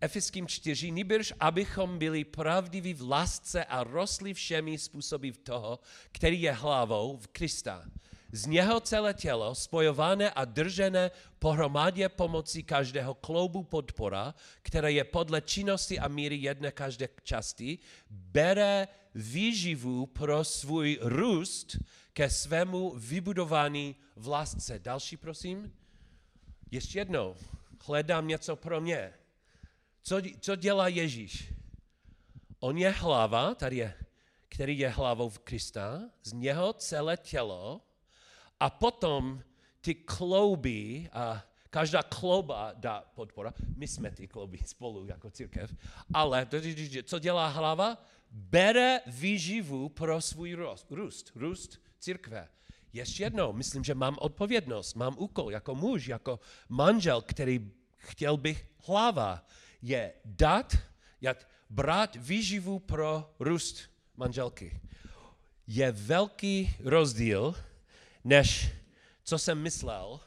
Efeským 0.00 0.46
4, 0.46 0.90
nýbrž 0.90 1.32
abychom 1.40 1.98
byli 1.98 2.24
pravdiví 2.24 2.94
v 2.94 3.10
lásce 3.10 3.64
a 3.64 3.84
rostli 3.84 4.34
všemi 4.34 4.78
způsoby 4.78 5.28
toho, 5.30 5.78
který 6.12 6.42
je 6.42 6.52
hlavou 6.52 7.16
v 7.16 7.28
Krista 7.28 7.84
z 8.34 8.46
něho 8.46 8.80
celé 8.80 9.14
tělo, 9.14 9.54
spojované 9.54 10.30
a 10.30 10.44
držené 10.44 11.10
pohromadě 11.38 12.08
pomocí 12.08 12.62
každého 12.62 13.14
kloubu 13.14 13.62
podpora, 13.62 14.34
které 14.62 14.92
je 14.92 15.04
podle 15.04 15.40
činnosti 15.40 15.98
a 15.98 16.08
míry 16.08 16.36
jedné 16.36 16.72
každé 16.72 17.08
části, 17.22 17.78
bere 18.10 18.88
výživu 19.14 20.06
pro 20.06 20.44
svůj 20.44 20.98
růst 21.02 21.76
ke 22.12 22.30
svému 22.30 22.94
vybudování 22.98 23.96
v 24.16 24.28
lásce. 24.28 24.78
Další, 24.78 25.16
prosím. 25.16 25.74
Ještě 26.70 26.98
jednou. 26.98 27.36
Hledám 27.86 28.28
něco 28.28 28.56
pro 28.56 28.80
mě. 28.80 29.12
Co, 30.02 30.20
co 30.40 30.56
dělá 30.56 30.88
Ježíš? 30.88 31.52
On 32.60 32.78
je 32.78 32.90
hlava, 32.90 33.54
tady 33.54 33.76
je, 33.76 33.94
který 34.48 34.78
je 34.78 34.88
hlavou 34.88 35.28
v 35.28 35.38
Krista, 35.38 36.02
z 36.22 36.32
něho 36.32 36.72
celé 36.72 37.16
tělo 37.16 37.80
a 38.64 38.70
potom 38.70 39.42
ty 39.80 39.94
klouby, 39.94 41.08
a 41.12 41.44
každá 41.70 42.02
klouba 42.02 42.72
dá 42.76 43.04
podpora, 43.14 43.52
my 43.76 43.88
jsme 43.88 44.10
ty 44.10 44.28
klouby 44.28 44.58
spolu 44.64 45.06
jako 45.06 45.30
církev, 45.30 45.74
ale 46.14 46.48
co 47.04 47.18
dělá 47.18 47.48
hlava? 47.48 47.98
Bere 48.30 49.00
výživu 49.06 49.88
pro 49.88 50.20
svůj 50.20 50.54
růst, 50.54 50.90
růst, 50.90 51.32
růst 51.34 51.80
církve. 51.98 52.48
Ještě 52.92 53.22
jednou, 53.22 53.52
myslím, 53.52 53.84
že 53.84 53.94
mám 53.94 54.16
odpovědnost, 54.18 54.94
mám 54.94 55.14
úkol 55.18 55.52
jako 55.52 55.74
muž, 55.74 56.06
jako 56.06 56.40
manžel, 56.68 57.22
který 57.22 57.72
chtěl 57.96 58.36
bych 58.36 58.66
hlava, 58.86 59.46
je 59.82 60.12
dát, 60.24 60.76
jak 61.20 61.48
brát 61.70 62.16
výživu 62.16 62.78
pro 62.78 63.34
růst 63.38 63.90
manželky. 64.16 64.80
Je 65.66 65.92
velký 65.92 66.76
rozdíl, 66.80 67.54
než 68.24 68.72
co 69.24 69.38
jsem 69.38 69.62
myslel, 69.62 70.20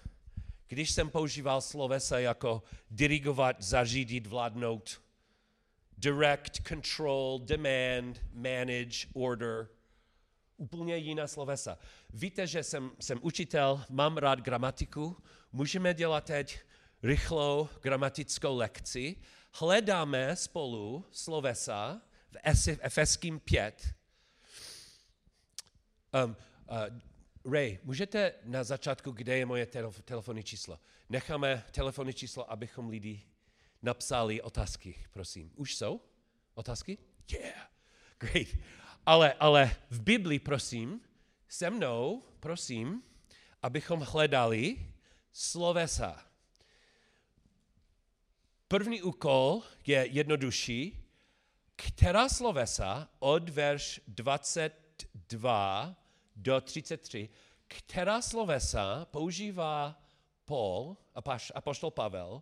když 0.67 0.91
jsem 0.91 1.10
používal 1.10 1.62
slovesa 1.62 2.19
jako 2.19 2.63
dirigovat, 2.91 3.63
zařídit, 3.63 4.27
vládnout. 4.27 5.01
Direct, 5.97 6.67
control, 6.67 7.39
demand, 7.43 8.21
manage, 8.33 9.07
order. 9.13 9.67
Úplně 10.57 10.97
jiná 10.97 11.27
slovesa. 11.27 11.77
Víte, 12.13 12.47
že 12.47 12.63
jsem, 12.63 12.91
jsem 12.99 13.19
učitel, 13.21 13.83
mám 13.89 14.17
rád 14.17 14.39
gramatiku, 14.39 15.17
můžeme 15.51 15.93
dělat 15.93 16.23
teď 16.23 16.60
rychlou 17.03 17.69
gramatickou 17.81 18.57
lekci. 18.57 19.15
Hledáme 19.53 20.36
spolu 20.36 21.05
slovesa 21.12 22.01
v 22.31 22.38
Efeským 22.81 23.39
5. 23.39 23.95
Um, 26.25 26.36
uh, 26.69 27.06
Ray, 27.51 27.79
můžete 27.83 28.33
na 28.43 28.63
začátku, 28.63 29.12
kde 29.12 29.38
je 29.38 29.45
moje 29.45 29.65
telef- 29.65 30.01
telefonní 30.01 30.43
číslo? 30.43 30.79
Necháme 31.10 31.63
telefonní 31.71 32.13
číslo, 32.13 32.51
abychom 32.51 32.89
lidi 32.89 33.23
napsali 33.81 34.41
otázky, 34.41 35.05
prosím. 35.12 35.51
Už 35.55 35.75
jsou 35.75 36.01
otázky? 36.53 36.97
Yeah, 37.31 37.69
great. 38.19 38.47
Ale, 39.05 39.33
ale 39.33 39.75
v 39.89 40.01
Biblii, 40.01 40.39
prosím, 40.39 41.01
se 41.47 41.69
mnou, 41.69 42.23
prosím, 42.39 43.03
abychom 43.63 43.99
hledali 43.99 44.91
slovesa. 45.31 46.25
První 48.67 49.01
úkol 49.01 49.62
je 49.86 50.05
jednodušší. 50.05 51.03
která 51.75 52.29
slovesa 52.29 53.10
od 53.19 53.49
verš 53.49 54.01
22 54.07 56.06
do 56.38 56.62
33, 56.62 57.30
která 57.67 58.21
slovesa 58.21 59.06
používá 59.12 60.02
Paul, 60.45 60.97
apoštol 61.56 61.91
Pavel, 61.91 62.41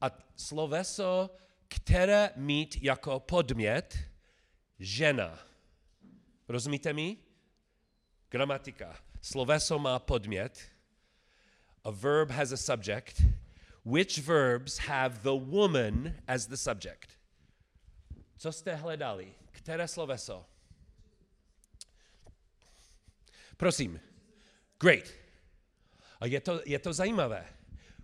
a 0.00 0.10
sloveso, 0.36 1.30
které 1.68 2.30
mít 2.36 2.82
jako 2.82 3.20
podmět 3.20 3.98
žena. 4.78 5.38
Rozumíte 6.48 6.92
mi? 6.92 7.16
Gramatika. 8.30 8.98
Sloveso 9.20 9.78
má 9.78 9.98
podmět. 9.98 10.60
A 11.84 11.90
verb 11.90 12.30
has 12.30 12.52
a 12.52 12.56
subject. 12.56 13.22
Which 13.84 14.18
verbs 14.18 14.78
have 14.78 15.18
the 15.22 15.44
woman 15.50 16.14
as 16.26 16.46
the 16.46 16.56
subject? 16.56 17.18
Co 18.36 18.52
jste 18.52 18.74
hledali? 18.74 19.34
Které 19.50 19.88
sloveso? 19.88 20.46
Prosím. 23.62 24.00
Great. 24.80 25.06
A 26.20 26.26
je 26.26 26.40
to, 26.40 26.60
je 26.64 26.78
to 26.78 26.92
zajímavé, 26.92 27.46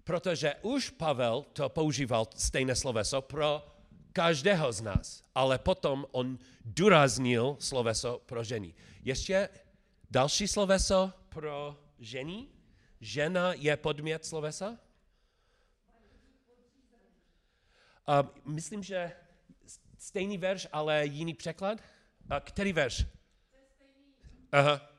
protože 0.05 0.55
už 0.63 0.91
Pavel 0.91 1.47
to 1.53 1.69
používal 1.69 2.27
stejné 2.37 2.77
sloveso 2.77 3.23
pro 3.23 3.67
každého 4.13 4.73
z 4.73 4.81
nás, 4.81 5.25
ale 5.35 5.59
potom 5.59 6.07
on 6.11 6.39
důraznil 6.65 7.57
sloveso 7.59 8.23
pro 8.27 8.45
ženy. 8.45 8.75
Ještě 9.03 9.49
další 10.11 10.49
sloveso 10.49 11.13
pro 11.29 11.77
ženy? 11.99 12.47
Žena 13.01 13.53
je 13.53 13.77
podmět 13.77 14.25
slovesa? 14.25 14.79
Uh, 18.07 18.31
myslím, 18.45 18.83
že 18.83 19.13
stejný 19.99 20.39
verš, 20.39 20.67
ale 20.73 21.07
jiný 21.07 21.35
překlad. 21.35 21.79
Uh, 22.31 22.39
který 22.39 22.73
verš? 22.73 23.07
Aha. 24.53 24.98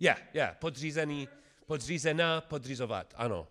Je, 0.00 0.16
je, 0.34 0.56
podřízený, 0.58 1.28
podřízená, 1.66 2.40
podřizovat, 2.40 3.14
ano. 3.16 3.48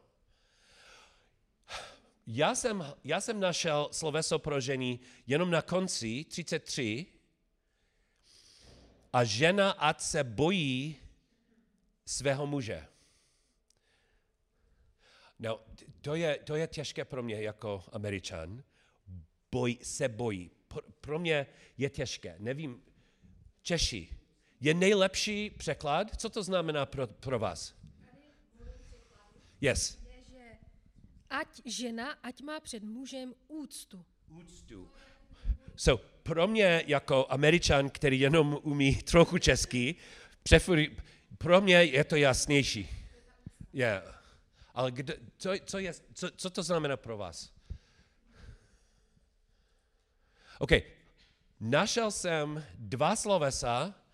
Já 2.28 2.56
jsem, 2.56 2.94
já 3.04 3.22
jsem 3.22 3.40
našel 3.40 3.90
sloveso 3.92 4.40
pro 4.40 4.62
ženy 4.62 5.00
jenom 5.28 5.52
na 5.52 5.62
konci 5.62 6.24
33 6.24 7.06
a 9.14 9.24
žena 9.24 9.72
ať 9.72 10.02
se 10.02 10.24
bojí 10.24 11.00
svého 12.06 12.48
muže. 12.48 12.88
No, 15.40 15.60
to 16.02 16.16
je, 16.16 16.40
to 16.44 16.56
je 16.56 16.68
těžké 16.68 17.06
pro 17.06 17.24
mě 17.24 17.42
jako 17.42 17.84
američan. 17.92 18.64
Boj, 19.52 19.78
se 19.82 20.10
bojí. 20.10 20.52
Pro 21.02 21.20
mě 21.20 21.48
je 21.78 21.90
těžké. 21.90 22.36
Nevím, 22.40 22.84
Češi, 23.62 24.10
je 24.66 24.74
nejlepší 24.74 25.50
překlad? 25.50 26.08
Co 26.18 26.30
to 26.30 26.44
znamená 26.44 26.86
pro, 26.86 27.08
pro 27.08 27.40
vás? 27.40 27.76
Yes. 29.62 29.98
Je, 30.10 30.24
že 30.32 30.58
ať 31.30 31.62
žena, 31.66 32.12
ať 32.12 32.42
má 32.42 32.60
před 32.60 32.84
mužem 32.84 33.34
úctu. 33.48 34.06
Úctu. 34.28 34.90
So, 35.76 36.06
pro 36.24 36.48
mě 36.48 36.84
jako 36.88 37.28
američan, 37.30 37.90
který 37.90 38.20
jenom 38.20 38.60
umí 38.64 38.96
trochu 38.96 39.38
česky, 39.38 39.96
preferuji, 40.44 40.98
pro 41.38 41.62
mě 41.62 41.84
je 41.84 42.04
to 42.04 42.16
jasnější. 42.16 42.90
Yeah. 43.74 44.24
Ale 44.74 44.92
kdo, 44.92 45.14
co, 45.38 45.52
co, 45.66 45.80
je, 45.80 45.94
co, 46.14 46.32
co 46.36 46.50
to 46.50 46.64
znamená 46.64 46.98
pro 46.98 47.18
vás? 47.18 47.54
OK. 50.60 50.72
Našel 51.60 52.12
jsem 52.12 52.66
dva 52.76 53.16
slovesa 53.16 54.05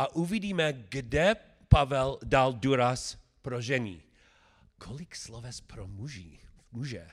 a 0.00 0.14
uvidíme, 0.14 0.72
kde 0.72 1.36
Pavel 1.68 2.18
dal 2.24 2.52
důraz 2.52 3.18
pro 3.42 3.60
žení. 3.60 4.02
Kolik 4.78 5.16
sloves 5.16 5.60
pro 5.60 5.86
muži? 5.86 6.40
Muže? 6.72 7.10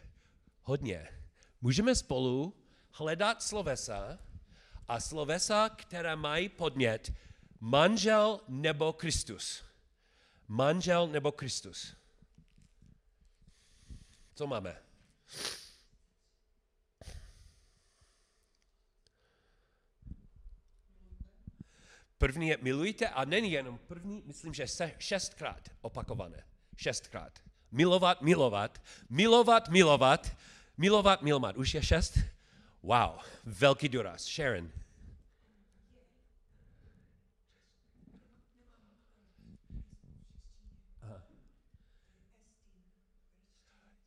Hodně. 0.61 1.07
Můžeme 1.61 1.95
spolu 1.95 2.53
hledat 2.91 3.43
slovesa 3.43 4.19
a 4.87 4.99
slovesa, 4.99 5.69
které 5.69 6.15
mají 6.15 6.49
podnět 6.49 7.13
manžel 7.59 8.39
nebo 8.47 8.93
Kristus. 8.93 9.63
Manžel 10.47 11.07
nebo 11.07 11.31
Kristus. 11.31 11.95
Co 14.35 14.47
máme? 14.47 14.77
První 22.17 22.47
je 22.47 22.57
milujte 22.61 23.09
a 23.09 23.25
není 23.25 23.51
jenom 23.51 23.77
první, 23.77 24.23
myslím, 24.25 24.53
že 24.53 24.67
se 24.67 24.93
šestkrát 24.99 25.69
opakované. 25.81 26.43
Šestkrát. 26.77 27.39
Milovat, 27.71 28.21
milovat, 28.21 28.81
milovat, 29.09 29.69
milovat, 29.69 30.37
milovat, 30.77 31.21
milovat. 31.21 31.57
Už 31.57 31.73
je 31.73 31.83
šest? 31.83 32.19
Wow, 32.83 33.19
velký 33.43 33.89
důraz. 33.89 34.25
Sharon. 34.25 34.71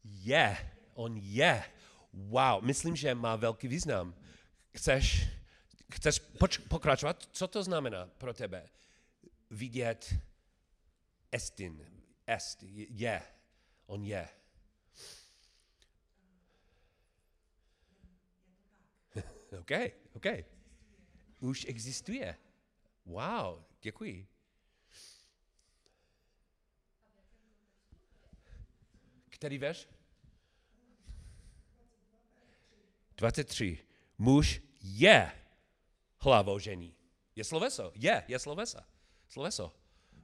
Je, 0.04 0.56
on 0.94 1.16
je. 1.16 1.64
Wow, 2.12 2.64
myslím, 2.64 2.96
že 2.96 3.14
má 3.14 3.36
velký 3.36 3.68
význam. 3.68 4.14
Chceš 4.70 5.39
chceš 5.90 6.18
poč- 6.18 6.68
pokračovat? 6.68 7.28
Co 7.32 7.48
to 7.48 7.62
znamená 7.62 8.06
pro 8.06 8.34
tebe? 8.34 8.68
Vidět 9.50 10.14
estin, 11.32 11.86
est, 12.26 12.62
je, 12.62 13.22
on 13.86 14.04
je. 14.04 14.28
OK, 19.60 19.70
OK. 20.12 20.26
Už 21.40 21.66
existuje. 21.68 22.36
Wow, 23.04 23.64
děkuji. 23.82 24.26
Který 29.28 29.58
verš? 29.58 29.88
23. 33.16 33.78
Muž 34.18 34.62
je 34.82 35.39
hlavou 36.20 36.58
žení. 36.58 36.94
Je 37.36 37.44
sloveso. 37.44 37.92
Je, 37.94 38.24
je 38.28 38.38
slovesa. 38.38 38.86
Sloveso. 39.28 39.72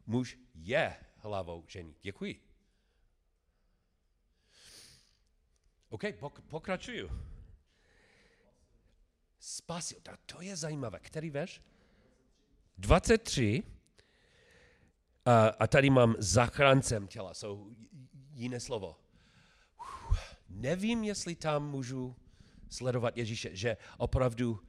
Muž 0.06 0.38
je 0.54 0.96
hlavou 1.16 1.64
žení. 1.68 1.94
Děkuji. 2.02 2.40
OK, 5.88 6.02
pok- 6.02 6.40
pokračuju. 6.48 7.10
Spasil. 9.38 9.98
To 10.26 10.42
je 10.42 10.56
zajímavé. 10.56 11.00
Který 11.00 11.30
verš? 11.30 11.62
23. 12.78 13.62
A, 15.24 15.48
a 15.48 15.66
tady 15.66 15.90
mám 15.90 16.14
zachráncem 16.18 17.08
těla, 17.08 17.34
jsou 17.34 17.70
jiné 18.32 18.60
slovo. 18.60 18.96
Uf, 20.10 20.36
nevím, 20.48 21.04
jestli 21.04 21.34
tam 21.34 21.70
můžu 21.70 22.16
sledovat 22.70 23.16
Ježíše, 23.16 23.56
že 23.56 23.76
opravdu 23.98 24.60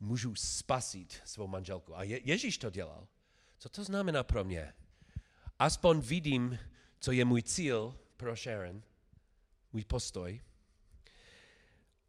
můžu 0.00 0.34
spasit 0.34 1.20
svou 1.24 1.46
manželku. 1.46 1.96
A 1.96 2.02
Je- 2.02 2.20
Ježíš 2.24 2.58
to 2.58 2.70
dělal. 2.70 3.06
Co 3.58 3.68
to 3.68 3.84
znamená 3.84 4.22
pro 4.22 4.44
mě? 4.44 4.74
Aspoň 5.58 6.00
vidím, 6.00 6.58
co 7.00 7.12
je 7.12 7.24
můj 7.24 7.42
cíl 7.42 7.98
pro 8.16 8.36
Sharon, 8.36 8.82
můj 9.72 9.84
postoj. 9.84 10.40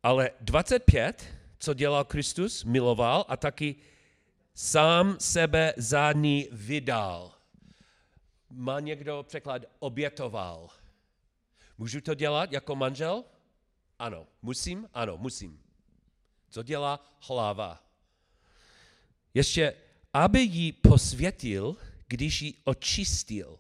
Ale 0.04 0.32
25, 0.40 1.34
co 1.60 1.74
dělal 1.74 2.06
Kristus, 2.06 2.64
miloval 2.64 3.26
a 3.28 3.38
taky 3.38 3.76
sám 4.54 5.20
sebe 5.20 5.74
za 5.78 6.12
ní 6.12 6.48
vydal. 6.52 7.32
Má 8.50 8.80
někdo 8.80 9.24
překlad 9.28 9.62
obětoval. 9.80 10.70
Můžu 11.78 12.02
to 12.02 12.14
dělat 12.14 12.52
jako 12.52 12.76
manžel? 12.76 13.24
Ano. 14.00 14.28
Musím? 14.42 14.90
Ano, 14.94 15.18
musím. 15.18 15.61
Co 16.52 16.64
dělá 16.64 17.06
hlava? 17.20 17.84
Ještě, 19.34 19.74
aby 20.14 20.40
ji 20.40 20.72
posvětil, 20.72 21.78
když 22.08 22.42
ji 22.42 22.54
očistil. 22.64 23.60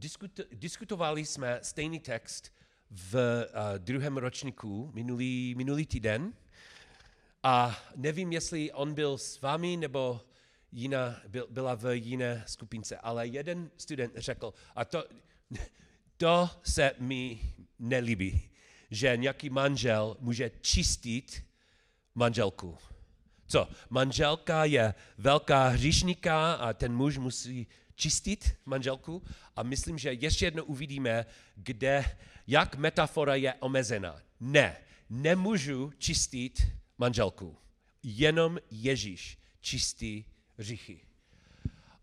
Diskut, 0.00 0.40
diskutovali 0.52 1.24
jsme 1.24 1.60
stejný 1.62 2.00
text 2.00 2.52
v 2.90 3.14
uh, 3.14 3.78
druhém 3.78 4.16
ročníku 4.16 4.90
minulý, 4.94 5.54
minulý 5.54 5.86
týden 5.86 6.32
a 7.42 7.78
nevím, 7.96 8.32
jestli 8.32 8.72
on 8.72 8.94
byl 8.94 9.18
s 9.18 9.40
vámi 9.40 9.76
nebo 9.76 10.20
jiná, 10.72 11.20
byl, 11.28 11.46
byla 11.50 11.74
v 11.74 11.96
jiné 11.96 12.44
skupince, 12.46 12.96
ale 12.96 13.26
jeden 13.26 13.70
student 13.76 14.12
řekl, 14.16 14.54
a 14.74 14.84
to, 14.84 15.04
to 16.16 16.50
se 16.62 16.92
mi 16.98 17.40
nelíbí, 17.78 18.50
že 18.94 19.16
nějaký 19.16 19.50
manžel 19.50 20.16
může 20.20 20.50
čistit 20.60 21.44
manželku. 22.14 22.78
Co? 23.46 23.68
Manželka 23.90 24.64
je 24.64 24.94
velká 25.18 25.68
hříšníka 25.68 26.54
a 26.54 26.72
ten 26.72 26.94
muž 26.94 27.18
musí 27.18 27.66
čistit 27.94 28.56
manželku 28.64 29.22
a 29.56 29.62
myslím, 29.62 29.98
že 29.98 30.12
ještě 30.12 30.44
jednou 30.44 30.64
uvidíme, 30.64 31.26
kde, 31.56 32.04
jak 32.46 32.76
metafora 32.76 33.34
je 33.34 33.54
omezená. 33.54 34.20
Ne, 34.40 34.76
nemůžu 35.10 35.92
čistit 35.98 36.62
manželku. 36.98 37.56
Jenom 38.02 38.58
Ježíš 38.70 39.38
čistí 39.60 40.24
hříchy. 40.58 41.00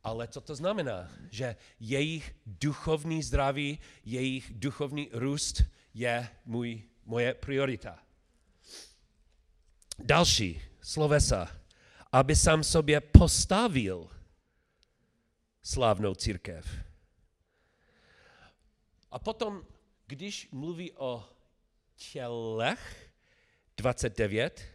Ale 0.03 0.27
co 0.27 0.41
to 0.41 0.55
znamená? 0.55 1.11
Že 1.31 1.55
jejich 1.79 2.35
duchovní 2.45 3.23
zdraví, 3.23 3.79
jejich 4.05 4.51
duchovní 4.55 5.09
růst 5.11 5.63
je 5.93 6.29
můj, 6.45 6.83
moje 7.05 7.33
priorita. 7.33 7.99
Další 9.99 10.61
slovesa. 10.81 11.61
Aby 12.11 12.35
sám 12.35 12.63
sobě 12.63 13.01
postavil 13.01 14.09
slávnou 15.63 16.15
církev. 16.15 16.65
A 19.11 19.19
potom, 19.19 19.65
když 20.07 20.49
mluví 20.51 20.91
o 20.91 21.29
tělech, 21.95 23.13
29, 23.77 24.67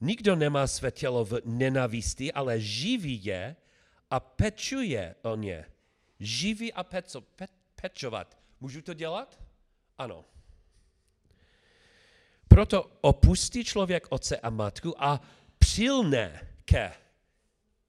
nikdo 0.00 0.36
nemá 0.36 0.66
své 0.66 0.90
tělo 0.90 1.24
v 1.24 1.40
nenavisti, 1.44 2.32
ale 2.32 2.60
živí 2.60 3.24
je 3.24 3.56
a 4.10 4.20
pečuje 4.20 5.14
o 5.22 5.36
ně. 5.36 5.66
Živí 6.20 6.72
a 6.72 6.84
peco, 6.84 7.20
pe, 7.20 7.46
pečovat. 7.74 8.43
Můžu 8.64 8.82
to 8.82 8.94
dělat? 8.94 9.40
Ano. 9.98 10.24
Proto 12.48 12.82
opustí 13.00 13.64
člověk 13.64 14.06
otce 14.10 14.36
a 14.36 14.50
matku 14.50 15.02
a 15.02 15.20
přilne 15.58 16.48
ke 16.64 16.92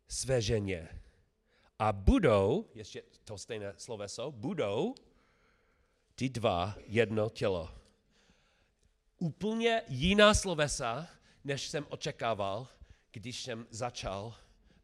své 0.08 0.42
ženě. 0.42 1.02
A 1.80 1.94
budou, 1.94 2.70
ještě 2.74 3.04
to 3.24 3.38
stejné 3.38 3.74
sloveso, 3.78 4.32
budou 4.32 4.96
ty 6.16 6.30
dva 6.30 6.76
jedno 6.88 7.30
tělo. 7.30 7.76
Úplně 9.18 9.82
jiná 9.88 10.34
slovesa, 10.34 11.08
než 11.44 11.68
jsem 11.68 11.86
očekával, 11.90 12.68
když 13.12 13.44
jsem 13.44 13.68
začal 13.70 14.36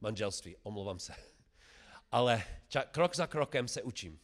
manželství. 0.01 0.55
Omlouvám 0.63 0.99
se. 0.99 1.13
Ale 2.11 2.43
krok 2.91 3.15
za 3.15 3.27
krokem 3.27 3.67
se 3.67 3.81
učím. 3.81 4.19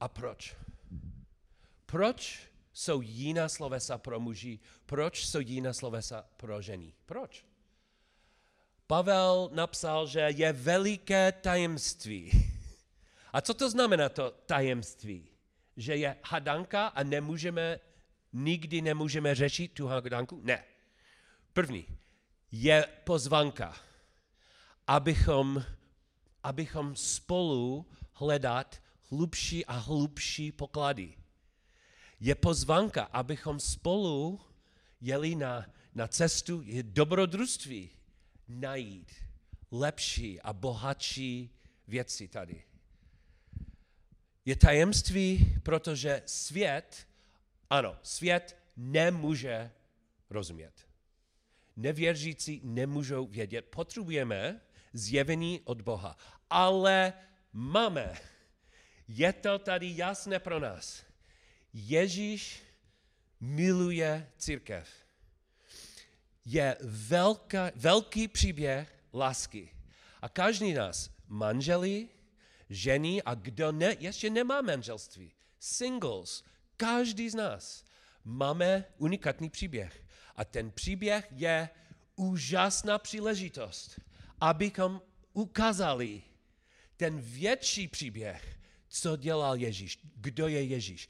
A 0.00 0.08
proč? 0.08 0.56
Proč 1.86 2.48
jsou 2.72 3.00
jiná 3.00 3.48
slovesa 3.48 3.98
pro 3.98 4.20
muži? 4.20 4.58
Proč 4.86 5.26
jsou 5.26 5.40
jiná 5.40 5.72
slovesa 5.72 6.24
pro 6.36 6.62
ženy? 6.62 6.92
Proč? 7.06 7.44
Pavel 8.86 9.50
napsal, 9.52 10.06
že 10.06 10.20
je 10.20 10.52
veliké 10.52 11.32
tajemství. 11.32 12.30
A 13.32 13.40
co 13.40 13.54
to 13.54 13.70
znamená 13.70 14.08
to 14.08 14.30
tajemství? 14.30 15.28
Že 15.76 15.96
je 15.96 16.16
hadanka 16.24 16.86
a 16.86 17.02
nemůžeme, 17.02 17.80
nikdy 18.32 18.82
nemůžeme 18.82 19.34
řešit 19.34 19.72
tu 19.72 19.86
hadanku? 19.86 20.40
Ne. 20.44 20.64
První, 21.52 21.86
je 22.52 22.88
pozvanka, 23.04 23.76
abychom, 24.86 25.64
abychom 26.42 26.96
spolu 26.96 27.86
hledat 28.12 28.80
hlubší 29.10 29.66
a 29.66 29.72
hlubší 29.72 30.52
poklady. 30.52 31.14
Je 32.20 32.34
pozvanka, 32.34 33.02
abychom 33.02 33.60
spolu 33.60 34.40
jeli 35.00 35.34
na, 35.34 35.66
na 35.94 36.08
cestu 36.08 36.64
dobrodružství 36.82 37.90
najít 38.48 39.12
lepší 39.70 40.40
a 40.40 40.52
bohatší 40.52 41.50
věci 41.88 42.28
tady. 42.28 42.62
Je 44.44 44.56
tajemství, 44.56 45.60
protože 45.62 46.22
svět, 46.26 47.08
ano, 47.70 47.96
svět 48.02 48.56
nemůže 48.76 49.70
rozumět. 50.30 50.88
Nevěřící 51.76 52.60
nemůžou 52.64 53.26
vědět. 53.26 53.64
Potřebujeme 53.64 54.60
zjevení 54.92 55.60
od 55.64 55.82
Boha. 55.82 56.16
Ale 56.50 57.12
máme 57.52 58.14
je 59.08 59.32
to 59.32 59.58
tady 59.58 59.96
jasné 59.96 60.38
pro 60.38 60.60
nás. 60.60 61.02
Ježíš 61.72 62.62
miluje 63.40 64.30
církev. 64.38 64.88
Je 66.44 66.76
velká, 66.82 67.70
velký 67.74 68.28
příběh 68.28 69.04
lásky. 69.14 69.74
A 70.22 70.28
každý 70.28 70.72
nás, 70.72 71.10
manželí, 71.28 72.08
ženy 72.70 73.22
a 73.22 73.34
kdo 73.34 73.72
ne, 73.72 73.96
ještě 73.98 74.30
nemá 74.30 74.60
manželství, 74.60 75.32
singles, 75.60 76.44
každý 76.76 77.30
z 77.30 77.34
nás 77.34 77.84
máme 78.24 78.84
unikátní 78.98 79.50
příběh. 79.50 80.04
A 80.36 80.44
ten 80.44 80.70
příběh 80.70 81.28
je 81.30 81.68
úžasná 82.16 82.98
příležitost, 82.98 84.00
abychom 84.40 85.02
ukázali 85.32 86.22
ten 86.96 87.20
větší 87.20 87.88
příběh, 87.88 88.57
co 88.88 89.16
dělal 89.16 89.56
Ježíš, 89.56 89.98
kdo 90.16 90.48
je 90.48 90.62
Ježíš. 90.62 91.08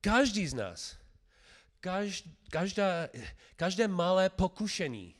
Každý 0.00 0.46
z 0.46 0.54
nás, 0.54 0.98
každá, 2.50 3.08
každé 3.56 3.88
malé 3.88 4.30
pokušení, 4.30 5.14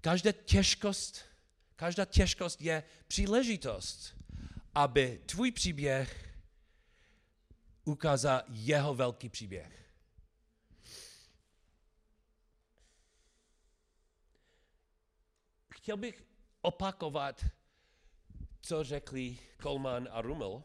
každá 0.00 0.32
těžkost, 0.32 1.24
každá 1.76 2.04
těžkost 2.04 2.62
je 2.62 2.84
příležitost, 3.06 4.16
aby 4.74 5.20
tvůj 5.26 5.50
příběh 5.50 6.38
ukázal 7.84 8.42
jeho 8.48 8.94
velký 8.94 9.28
příběh. 9.28 9.82
Chtěl 15.74 15.96
bych 15.96 16.24
opakovat 16.60 17.44
co 18.62 18.84
řekli 18.84 19.38
Coleman 19.62 20.08
a 20.10 20.22
Rummel, 20.22 20.64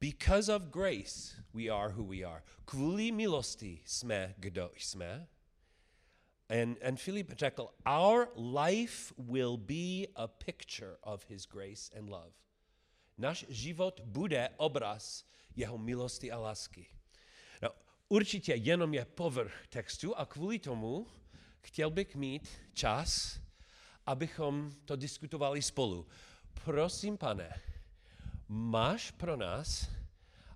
because 0.00 0.54
of 0.54 0.62
grace 0.62 1.42
we 1.54 1.68
are 1.68 1.92
who 1.92 2.04
we 2.04 2.24
are. 2.24 2.42
Kvůli 2.64 3.12
milosti 3.12 3.82
jsme, 3.84 4.34
kdo 4.36 4.70
jsme. 4.76 5.28
And, 6.48 6.82
and 6.82 7.00
Philip 7.04 7.32
řekl, 7.32 7.68
our 7.86 8.28
life 8.56 9.14
will 9.18 9.56
be 9.56 10.06
a 10.14 10.26
picture 10.26 10.96
of 11.00 11.28
his 11.28 11.46
grace 11.46 11.98
and 11.98 12.08
love. 12.08 12.32
Náš 13.18 13.44
život 13.48 14.00
bude 14.04 14.48
obraz 14.56 15.24
jeho 15.56 15.78
milosti 15.78 16.32
a 16.32 16.38
lásky. 16.38 16.86
No, 17.62 17.70
určitě 18.08 18.54
jenom 18.54 18.94
je 18.94 19.04
povrch 19.04 19.66
textu 19.68 20.18
a 20.18 20.26
kvůli 20.26 20.58
tomu 20.58 21.06
chtěl 21.60 21.90
bych 21.90 22.16
mít 22.16 22.48
čas 22.74 23.40
abychom 24.06 24.72
to 24.84 24.96
diskutovali 24.96 25.62
spolu. 25.62 26.06
Prosím, 26.64 27.18
pane, 27.18 27.62
máš 28.48 29.10
pro 29.10 29.36
nás 29.36 29.90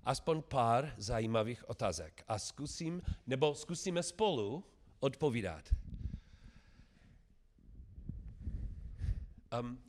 aspoň 0.03 0.41
pár 0.41 0.93
zajímavých 0.97 1.69
otázek 1.69 2.23
a 2.27 2.39
zkusím, 2.39 3.01
nebo 3.27 3.55
zkusíme 3.55 4.03
spolu 4.03 4.63
odpovídat. 4.99 5.75
Um, 9.59 9.83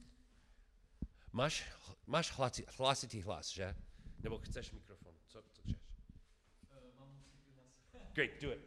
máš, 1.32 1.64
máš 2.06 2.30
hlasi, 2.30 2.66
hlasitý 2.78 3.22
hlas, 3.22 3.48
že? 3.48 3.74
Nebo 4.22 4.38
chceš 4.38 4.72
mikrofon? 4.72 5.14
Co, 5.26 5.42
co 5.42 5.62
chceš? 5.62 5.76
Great, 8.12 8.30
do 8.42 8.52
it. 8.52 8.60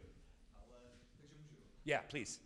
Yeah, 1.84 2.02
please. 2.10 2.45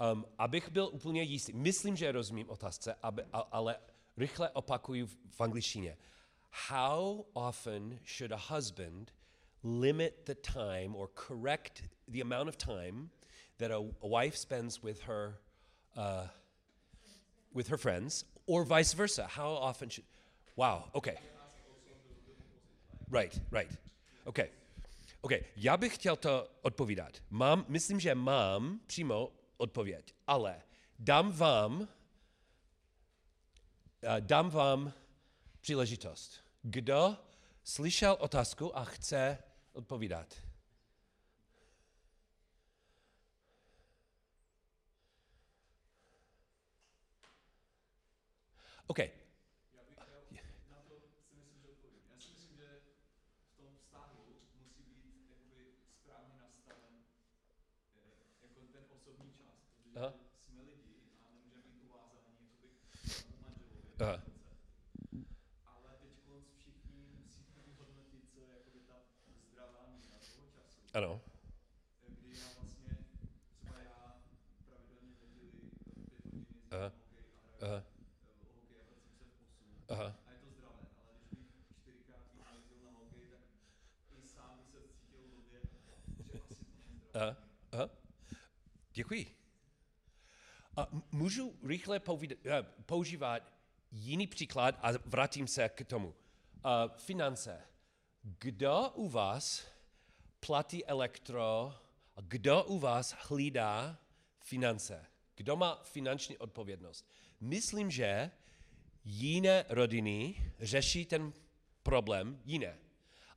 Um, 0.00 0.26
abych 0.38 0.68
byl 0.68 0.88
úplně 0.92 1.22
jistý, 1.22 1.52
myslím, 1.52 1.96
že 1.96 2.12
rozumím 2.12 2.50
otázce, 2.50 2.94
aby, 3.02 3.22
ale 3.32 3.76
rychle 4.16 4.50
opakuju 4.50 5.06
v, 5.06 5.16
v 5.30 5.40
angličtině. 5.40 5.96
How 6.68 7.24
often 7.32 8.00
should 8.06 8.32
a 8.32 8.54
husband 8.54 9.14
limit 9.62 10.14
the 10.24 10.34
time 10.34 10.96
or 10.96 11.10
correct 11.28 11.82
the 12.08 12.20
amount 12.22 12.48
of 12.48 12.56
time 12.56 13.10
that 13.56 13.70
a, 13.70 13.76
a 13.76 14.08
wife 14.20 14.38
spends 14.38 14.82
with 14.82 15.00
her 15.00 15.38
uh, 15.96 16.28
with 17.54 17.68
her 17.68 17.78
friends, 17.78 18.24
or 18.46 18.64
vice 18.64 18.92
versa? 18.92 19.26
How 19.26 19.50
often 19.50 19.88
should? 19.90 20.06
Wow. 20.56 20.84
Okay. 20.94 21.16
Right. 23.10 23.40
Right. 23.50 23.70
Okay. 24.26 24.50
OK, 25.22 25.32
já 25.56 25.76
bych 25.76 25.94
chtěl 25.94 26.16
to 26.16 26.48
odpovídat. 26.62 27.22
Mám, 27.30 27.64
myslím, 27.68 28.00
že 28.00 28.14
mám 28.14 28.80
přímo 28.86 29.32
odpověď, 29.56 30.14
ale 30.26 30.62
dám 30.98 31.32
vám, 31.32 31.80
uh, 31.80 31.86
dám 34.20 34.50
vám 34.50 34.92
příležitost. 35.60 36.44
Kdo 36.62 37.16
slyšel 37.64 38.16
otázku 38.20 38.78
a 38.78 38.84
chce 38.84 39.38
odpovídat? 39.72 40.44
OK. 48.86 48.98
Já 48.98 49.08
bych 49.82 49.94
chtěl 49.94 50.16
na 50.70 50.82
to 50.82 50.94
si 51.00 51.08
myslím, 51.16 51.40
že 51.62 51.68
odpovím. 51.68 52.02
Já 52.10 52.20
si 52.20 52.28
myslím, 52.32 52.56
že 52.56 52.80
v 53.52 53.56
tom 53.56 53.76
vztahu 53.76 54.24
musí 54.60 54.82
být 54.82 55.30
jakoby 55.30 55.64
správně 56.00 56.34
nastaven 56.38 56.94
eh, 57.96 58.08
jako 58.42 58.64
ten 58.72 58.84
osobní 58.96 59.32
čas, 59.32 59.54
protože 59.72 59.83
Aha. 59.96 60.12
jsme 60.40 60.62
lidi 60.62 60.94
a 61.24 61.28
nemůžeme 61.28 61.62
být. 61.72 62.72
Ale 65.66 65.96
teď 66.02 66.10
všichni 66.58 67.24
co 68.34 68.40
je 68.40 68.56
ta 68.86 68.94
zdravá 69.48 69.86
míra 69.96 70.18
toho 70.34 70.46
času. 70.54 70.80
Ano. 70.94 71.20
Kdy 72.08 72.38
já 72.38 72.46
vlastně, 72.60 72.98
třeba 73.60 73.78
já 73.78 74.20
pravidelně 74.66 75.14
Aha. 76.70 76.88
hokej 76.88 77.24
a 77.60 77.64
Aha. 77.64 77.84
a 78.22 78.32
vracím 78.38 78.62
se 78.68 78.74
v 78.74 78.92
8. 78.92 79.84
Aha. 79.88 80.16
A 80.26 80.30
je 80.32 80.38
to 80.38 80.50
zdravé, 80.50 80.86
ale 80.98 81.10
když 81.30 81.40
bych 81.40 81.76
čtyřikrát 81.80 82.20
jezdil 82.56 82.78
na 82.84 82.90
hokej, 82.98 83.28
tak 83.30 83.40
i 84.18 84.28
sám 84.28 84.58
se 84.72 84.78
cítil 84.88 85.42
že 85.50 85.60
asi 85.60 85.76
to 86.48 86.54
zdravé. 86.54 87.00
Aha. 87.14 87.36
Aha. 87.72 87.90
Děkuji. 88.92 89.33
A 90.76 90.88
můžu 91.12 91.54
rychle 91.62 92.00
povídat, 92.00 92.38
eh, 92.46 92.62
používat 92.86 93.52
jiný 93.92 94.26
příklad 94.26 94.78
a 94.82 94.88
vrátím 95.04 95.46
se 95.46 95.68
k 95.68 95.84
tomu. 95.84 96.08
Uh, 96.08 96.96
finance. 96.96 97.60
Kdo 98.22 98.90
u 98.94 99.08
vás 99.08 99.66
platí 100.46 100.86
elektro 100.86 101.74
a 102.16 102.20
kdo 102.20 102.64
u 102.64 102.78
vás 102.78 103.14
hlídá 103.18 103.98
finance? 104.38 105.06
Kdo 105.34 105.56
má 105.56 105.80
finanční 105.84 106.38
odpovědnost? 106.38 107.10
Myslím, 107.40 107.90
že 107.90 108.30
jiné 109.04 109.64
rodiny 109.68 110.52
řeší 110.60 111.06
ten 111.06 111.32
problém 111.82 112.40
jiné. 112.44 112.78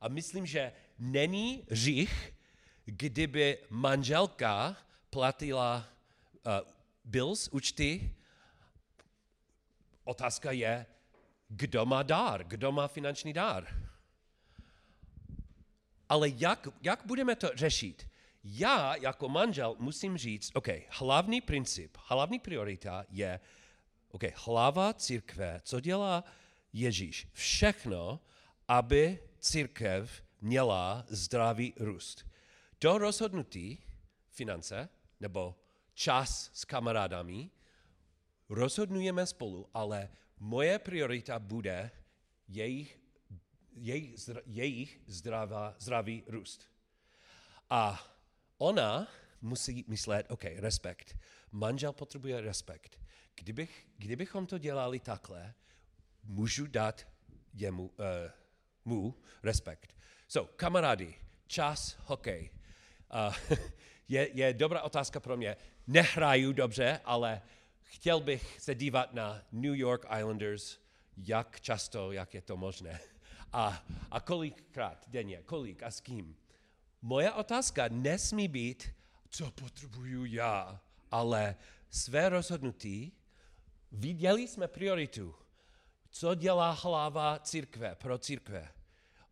A 0.00 0.08
myslím, 0.08 0.46
že 0.46 0.72
není 0.98 1.64
řích, 1.70 2.34
kdyby 2.84 3.58
manželka 3.70 4.76
platila 5.10 5.88
uh, 6.46 6.77
bills, 7.08 7.48
účty. 7.48 8.14
Otázka 10.04 10.52
je, 10.52 10.86
kdo 11.48 11.86
má 11.86 12.02
dár, 12.02 12.44
kdo 12.44 12.72
má 12.72 12.88
finanční 12.88 13.32
dár. 13.32 13.88
Ale 16.08 16.28
jak, 16.28 16.68
jak 16.82 17.02
budeme 17.06 17.36
to 17.36 17.50
řešit? 17.54 18.08
Já 18.44 18.96
jako 18.96 19.28
manžel 19.28 19.76
musím 19.78 20.18
říct, 20.18 20.50
OK, 20.54 20.68
hlavní 20.88 21.40
princip, 21.40 21.96
hlavní 22.06 22.38
priorita 22.38 23.04
je, 23.08 23.40
OK, 24.10 24.22
hlava 24.34 24.94
církve, 24.94 25.60
co 25.64 25.80
dělá 25.80 26.24
Ježíš? 26.72 27.28
Všechno, 27.32 28.20
aby 28.68 29.22
církev 29.38 30.22
měla 30.40 31.04
zdravý 31.08 31.74
růst. 31.76 32.26
To 32.78 32.98
rozhodnutí, 32.98 33.78
finance, 34.30 34.88
nebo 35.20 35.54
čas 35.98 36.54
s 36.54 36.62
kamarádami, 36.62 37.50
rozhodnujeme 38.48 39.26
spolu, 39.26 39.66
ale 39.74 40.08
moje 40.38 40.78
priorita 40.78 41.38
bude 41.42 41.90
jejich, 42.46 42.94
jejich, 43.74 44.14
jejich 44.46 44.90
zdravá, 45.06 45.74
zdravý 45.78 46.22
růst. 46.26 46.70
A 47.70 47.98
ona 48.58 49.08
musí 49.42 49.84
myslet, 49.88 50.30
OK, 50.30 50.44
respekt. 50.44 51.18
Manžel 51.50 51.92
potřebuje 51.92 52.40
respekt. 52.40 53.00
Kdybych, 53.34 53.86
kdybychom 53.98 54.46
to 54.46 54.58
dělali 54.58 55.00
takhle, 55.00 55.54
můžu 56.24 56.66
dát 56.66 57.06
jemu, 57.54 57.86
uh, 57.86 57.94
mu 58.84 59.14
respekt. 59.42 59.94
So, 60.28 60.52
kamarádi, 60.56 61.14
čas, 61.46 61.98
hokej. 62.06 62.50
Uh, 63.10 63.34
je, 64.08 64.28
je 64.32 64.52
dobrá 64.52 64.82
otázka 64.82 65.20
pro 65.20 65.36
mě. 65.36 65.56
Nehraju 65.86 66.52
dobře, 66.52 67.00
ale 67.04 67.42
chtěl 67.82 68.20
bych 68.20 68.60
se 68.60 68.74
dívat 68.74 69.14
na 69.14 69.42
New 69.52 69.74
York 69.74 70.06
Islanders, 70.18 70.78
jak 71.16 71.60
často, 71.60 72.12
jak 72.12 72.34
je 72.34 72.42
to 72.42 72.56
možné. 72.56 73.00
A, 73.52 73.84
a 74.10 74.20
kolikrát 74.20 75.04
denně, 75.08 75.42
kolik 75.42 75.82
a 75.82 75.90
s 75.90 76.00
kým. 76.00 76.36
Moje 77.02 77.32
otázka 77.32 77.84
nesmí 77.88 78.48
být, 78.48 78.94
co 79.28 79.50
potřebuju 79.50 80.24
já, 80.24 80.80
ale 81.10 81.56
své 81.90 82.28
rozhodnutí, 82.28 83.12
viděli 83.92 84.48
jsme 84.48 84.68
prioritu. 84.68 85.34
Co 86.10 86.34
dělá 86.34 86.70
hlava 86.70 87.38
církve 87.38 87.94
pro 87.94 88.18
církve? 88.18 88.68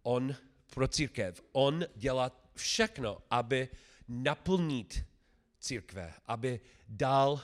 On 0.03 0.37
pro 0.74 0.89
církev. 0.89 1.43
On 1.53 1.85
dělá 1.97 2.33
všechno, 2.55 3.18
aby 3.31 3.68
naplnit 4.09 5.04
církve, 5.61 6.14
aby 6.26 6.61
dal 6.88 7.40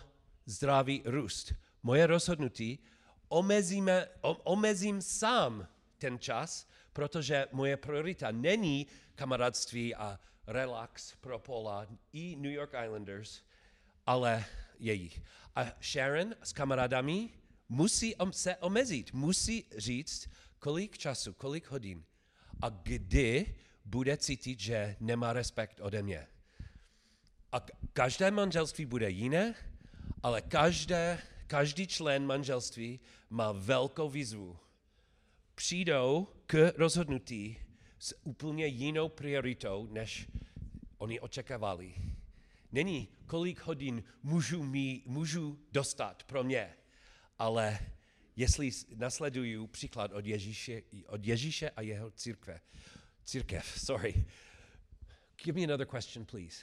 zdravý 0.46 1.02
růst. 1.04 1.52
Moje 1.82 2.06
rozhodnutí 2.06 2.78
omezíme, 3.28 4.08
omezím 4.44 5.02
sám 5.02 5.68
ten 5.98 6.18
čas, 6.18 6.68
protože 6.92 7.46
moje 7.52 7.76
priorita 7.76 8.30
není 8.30 8.86
kamarádství 9.14 9.94
a 9.94 10.20
relax 10.46 11.14
pro 11.20 11.38
Pola 11.38 11.86
i 12.12 12.36
New 12.36 12.52
York 12.52 12.72
Islanders, 12.84 13.42
ale 14.06 14.44
jejich. 14.78 15.22
A 15.56 15.64
Sharon 15.82 16.34
s 16.42 16.52
kamarádami 16.52 17.30
musí 17.68 18.14
se 18.30 18.56
omezit, 18.56 19.12
musí 19.12 19.64
říct, 19.76 20.30
kolik 20.58 20.98
času, 20.98 21.32
kolik 21.32 21.70
hodin 21.70 22.04
a 22.62 22.68
kdy 22.68 23.54
bude 23.84 24.16
cítit, 24.16 24.60
že 24.60 24.96
nemá 25.00 25.32
respekt 25.32 25.80
ode 25.80 26.02
mě. 26.02 26.26
A 27.52 27.60
každé 27.92 28.30
manželství 28.30 28.86
bude 28.86 29.10
jiné, 29.10 29.54
ale 30.22 30.42
každé, 30.42 31.18
každý 31.46 31.86
člen 31.86 32.26
manželství 32.26 33.00
má 33.30 33.52
velkou 33.52 34.10
výzvu. 34.10 34.58
Přijdou 35.54 36.28
k 36.46 36.72
rozhodnutí 36.76 37.58
s 37.98 38.16
úplně 38.24 38.66
jinou 38.66 39.08
prioritou, 39.08 39.88
než 39.90 40.28
oni 40.98 41.20
očekávali. 41.20 41.94
Není, 42.72 43.08
kolik 43.26 43.60
hodin 43.60 44.04
můžu, 44.22 44.62
mít, 44.62 45.06
můžu 45.06 45.58
dostat 45.72 46.24
pro 46.24 46.44
mě, 46.44 46.74
ale 47.38 47.78
jestli 48.36 48.70
nasleduju 48.94 49.66
příklad 49.66 50.12
od 50.12 50.26
Ježíše, 50.26 50.82
od 51.06 51.24
Ježíše 51.24 51.70
a 51.70 51.80
jeho 51.82 52.10
církve. 52.10 52.60
Církev, 53.24 53.80
sorry. 53.80 54.24
Give 55.44 55.60
me 55.60 55.64
another 55.64 55.86
question, 55.86 56.26
please. 56.26 56.62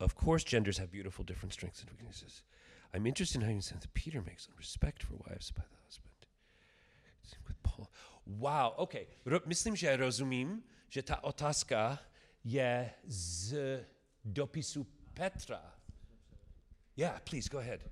Of 0.00 0.14
course, 0.14 0.44
genders 0.44 0.78
have 0.78 0.90
beautiful 0.90 1.24
different 1.24 1.52
strengths 1.52 1.80
and 1.80 1.90
weaknesses. 1.90 2.42
I'm 2.94 3.06
interested 3.06 3.42
in 3.42 3.46
how 3.46 3.52
you 3.52 3.60
sense 3.60 3.82
that 3.82 3.94
Peter 3.94 4.22
makes 4.22 4.46
on 4.46 4.54
respect 4.56 5.02
for 5.02 5.14
wives 5.26 5.50
by 5.50 5.62
the 5.62 5.76
husband. 5.84 6.14
With 7.46 7.62
Paul. 7.62 7.90
Wow, 8.26 8.74
okay. 8.78 9.06
Myslím, 9.46 9.76
že 9.76 9.96
rozumím, 9.96 10.62
že 10.88 11.02
ta 11.02 11.24
otázka 11.24 11.98
je 12.44 12.90
z 13.08 13.56
dopisu 14.24 14.86
Petra. 15.14 15.60
Yeah, 16.96 17.20
please, 17.24 17.48
go 17.48 17.58
ahead. 17.58 17.84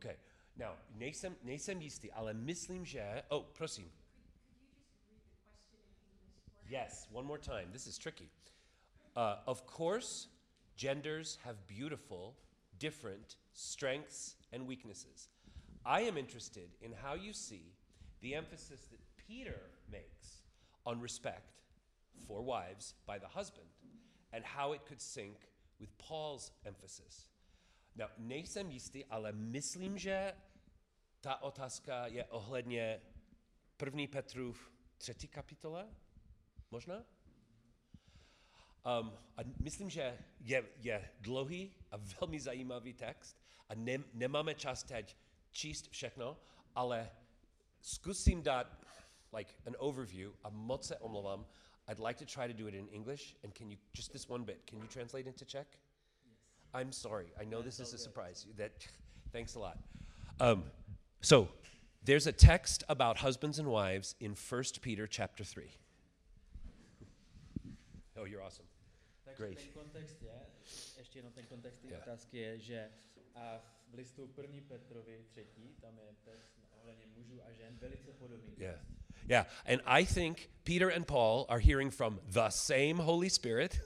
Okay. 0.00 0.16
Now, 0.56 0.76
nejsem, 0.98 1.36
nejsem 1.42 1.80
jistý, 1.80 2.12
ale 2.12 2.34
myslím, 2.34 2.84
že... 2.84 3.22
Oh, 3.28 3.44
prosím. 3.52 3.92
Yes, 6.68 7.08
one 7.12 7.26
more 7.26 7.38
time. 7.38 7.72
This 7.72 7.86
is 7.86 7.98
tricky. 7.98 8.30
Uh, 9.16 9.36
of 9.46 9.66
course, 9.66 10.28
genders 10.76 11.38
have 11.44 11.56
beautiful, 11.66 12.34
different 12.78 13.36
strengths 13.52 14.36
and 14.52 14.66
weaknesses. 14.66 15.28
I 15.84 16.02
am 16.02 16.16
interested 16.16 16.70
in 16.80 16.92
how 16.92 17.14
you 17.14 17.32
see 17.32 17.74
the 18.20 18.34
emphasis 18.34 18.86
that 18.90 19.00
Peter 19.16 19.60
makes 19.90 20.42
on 20.86 21.00
respect 21.00 21.62
for 22.26 22.42
wives 22.42 22.94
by 23.06 23.18
the 23.18 23.28
husband 23.28 23.68
and 24.32 24.44
how 24.44 24.72
it 24.72 24.86
could 24.86 25.00
sync 25.00 25.48
with 25.80 25.96
Paul's 25.98 26.52
emphasis. 26.64 27.29
Now, 28.00 28.08
nejsem 28.18 28.70
jistý, 28.70 29.04
ale 29.04 29.32
myslím, 29.32 29.98
že 29.98 30.36
ta 31.20 31.42
otázka 31.42 32.06
je 32.06 32.24
ohledně 32.24 33.00
1. 33.84 34.02
Petrův 34.12 34.72
3. 34.98 35.28
kapitole? 35.28 35.88
Možná? 36.70 36.96
Um, 36.96 37.04
a 39.36 39.40
myslím, 39.58 39.90
že 39.90 40.18
je, 40.40 40.68
je 40.76 41.10
dlouhý 41.20 41.74
a 41.90 41.96
velmi 41.96 42.40
zajímavý 42.40 42.94
text 42.94 43.42
a 43.68 43.74
ne, 43.74 43.98
nemáme 44.12 44.54
čas 44.54 44.82
teď 44.82 45.16
číst 45.50 45.88
všechno, 45.88 46.40
ale 46.74 47.10
zkusím 47.80 48.42
dát 48.42 48.86
like 49.36 49.54
an 49.66 49.76
overview 49.78 50.32
a 50.42 50.50
moc 50.50 50.86
se 50.86 50.98
omlouvám. 50.98 51.46
I'd 51.90 51.98
like 51.98 52.26
to 52.26 52.32
try 52.32 52.54
to 52.54 52.62
do 52.62 52.68
it 52.68 52.74
in 52.74 52.88
English 52.92 53.36
and 53.44 53.58
can 53.58 53.70
you 53.70 53.78
just 53.94 54.12
this 54.12 54.28
one 54.28 54.44
bit, 54.44 54.70
can 54.70 54.78
you 54.78 54.86
translate 54.86 55.28
into 55.28 55.44
Czech? 55.44 55.89
I'm 56.74 56.92
sorry. 56.92 57.26
I 57.40 57.44
know 57.44 57.62
this 57.62 57.80
is 57.80 57.92
a 57.94 57.98
surprise. 57.98 58.46
That 58.56 58.72
thanks 59.32 59.54
a 59.56 59.58
lot. 59.58 59.78
Um, 60.40 60.64
so 61.20 61.48
there's 62.04 62.26
a 62.26 62.32
text 62.32 62.84
about 62.88 63.18
husbands 63.18 63.58
and 63.58 63.68
wives 63.68 64.14
in 64.20 64.34
1 64.50 64.64
Peter 64.80 65.06
chapter 65.06 65.44
3. 65.44 65.70
Oh, 68.16 68.24
you're 68.24 68.42
awesome. 68.42 68.66
Takže 69.24 69.36
Great. 69.46 69.58
ten 69.58 69.72
kontext 69.72 70.22
je, 70.22 70.32
ještě 70.98 71.18
jenom 71.18 71.32
ten 71.32 71.46
kontext 71.46 71.80
té 71.82 71.88
Yeah. 71.88 72.02
otázky 72.02 72.38
je, 72.38 72.58
že 72.58 72.88
a 73.34 73.58
v 73.90 73.94
listu 73.94 74.30
1. 74.42 74.60
Petrovi 74.68 75.24
3. 75.30 75.46
tam 75.80 75.98
je 75.98 76.14
text 76.24 76.52
ohledně 76.80 77.06
mužů 77.06 77.40
a 77.46 77.52
žen 77.52 77.76
velice 77.80 78.12
podobný. 78.12 78.54
Yeah. 78.58 78.80
Yeah. 79.28 79.46
And 79.66 79.80
I 79.86 80.06
think 80.06 80.50
Peter 80.64 80.92
and 80.96 81.06
Paul 81.06 81.46
are 81.48 81.60
hearing 81.60 81.90
from 81.92 82.20
the 82.26 82.48
same 82.48 82.94
Holy 82.94 83.30
Spirit. 83.30 83.80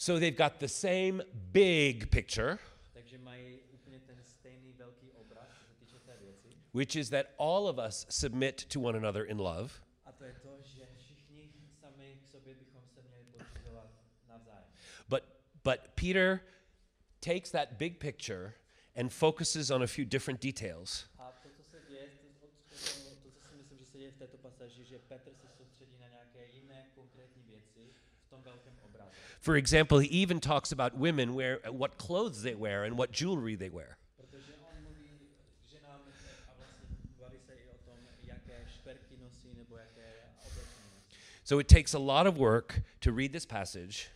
So 0.00 0.18
they've 0.18 0.34
got 0.34 0.60
the 0.60 0.68
same 0.68 1.20
big 1.52 2.10
picture, 2.10 2.58
Takže 2.94 3.18
mají 3.18 3.58
úplně 3.72 4.00
ten 4.00 4.16
stejný 4.24 4.72
velký 4.72 5.10
obraz, 5.12 5.48
co 5.48 5.66
se 5.66 5.74
týče 5.74 5.98
té 5.98 6.16
věci. 6.16 6.48
which 6.72 6.96
is 6.96 7.10
that 7.10 7.26
all 7.38 7.68
of 7.68 7.78
us 7.88 8.06
submit 8.08 8.64
to 8.72 8.80
one 8.80 8.96
another 8.96 9.24
in 9.24 9.38
love. 9.38 9.72
A 10.06 10.12
to 10.12 10.24
je 10.24 10.32
to, 10.42 10.62
že 10.62 10.86
všichni 10.98 11.52
sami 11.80 12.18
k 12.22 12.26
sobě 12.30 12.54
bychom 12.54 12.82
se 12.94 13.02
měli 13.02 13.24
podřizovat 13.24 13.90
navzájem. 14.28 14.64
But 15.08 15.22
but 15.64 15.80
Peter 15.94 16.40
takes 17.20 17.50
that 17.50 17.68
big 17.78 17.98
picture 17.98 18.54
and 18.96 19.12
focuses 19.12 19.70
on 19.70 19.82
a 19.82 19.86
few 19.86 20.06
different 20.06 20.40
details. 20.40 21.10
For 29.40 29.56
example, 29.56 29.98
he 30.00 30.08
even 30.08 30.38
talks 30.40 30.70
about 30.70 30.94
women 30.98 31.34
wear 31.34 31.60
what 31.70 31.96
clothes 31.96 32.42
they 32.42 32.54
wear 32.54 32.84
and 32.84 32.98
what 32.98 33.10
jewelry 33.10 33.56
they 33.56 33.70
wear. 33.70 33.96
Protože 34.16 34.52
on 34.60 34.82
mluví 34.82 35.10
k 35.64 35.68
ženám 35.70 36.00
a 36.48 36.54
vlastně 36.56 36.86
baví 37.20 37.38
se 37.46 37.54
i 37.54 37.68
o 37.68 37.78
tom, 37.84 37.96
jaké 38.22 38.66
šperky 38.68 39.16
nosí 39.16 39.54
nebo 39.56 39.76
jaké 39.76 40.12
oblečení 40.46 40.90
nosí. 40.94 41.16
So 41.44 41.60
it 41.60 41.68
takes 41.68 41.94
a 41.94 41.98
lot 41.98 42.26
of 42.26 42.36
work 42.36 42.82
to 43.00 43.10
read 43.10 43.32
this 43.32 43.46
passage 43.46 44.10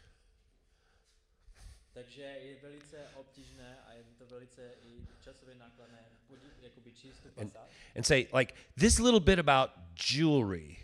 Takže 1.94 2.22
je 2.22 2.56
velice 2.62 3.08
obtížné 3.14 3.78
a 3.86 3.92
je 3.92 4.04
to 4.18 4.26
velice 4.26 4.70
i 4.82 5.06
časově 5.24 5.54
nákladné 5.54 5.98
podí, 6.26 6.48
jakoby 6.62 6.92
číst 6.92 7.20
tu 7.22 7.28
And- 7.40 7.52
pasáž 7.52 7.70
and 7.96 8.04
say 8.06 8.26
like 8.38 8.54
this 8.76 8.98
little 8.98 9.20
bit 9.20 9.38
about 9.38 9.70
jewelry. 10.10 10.76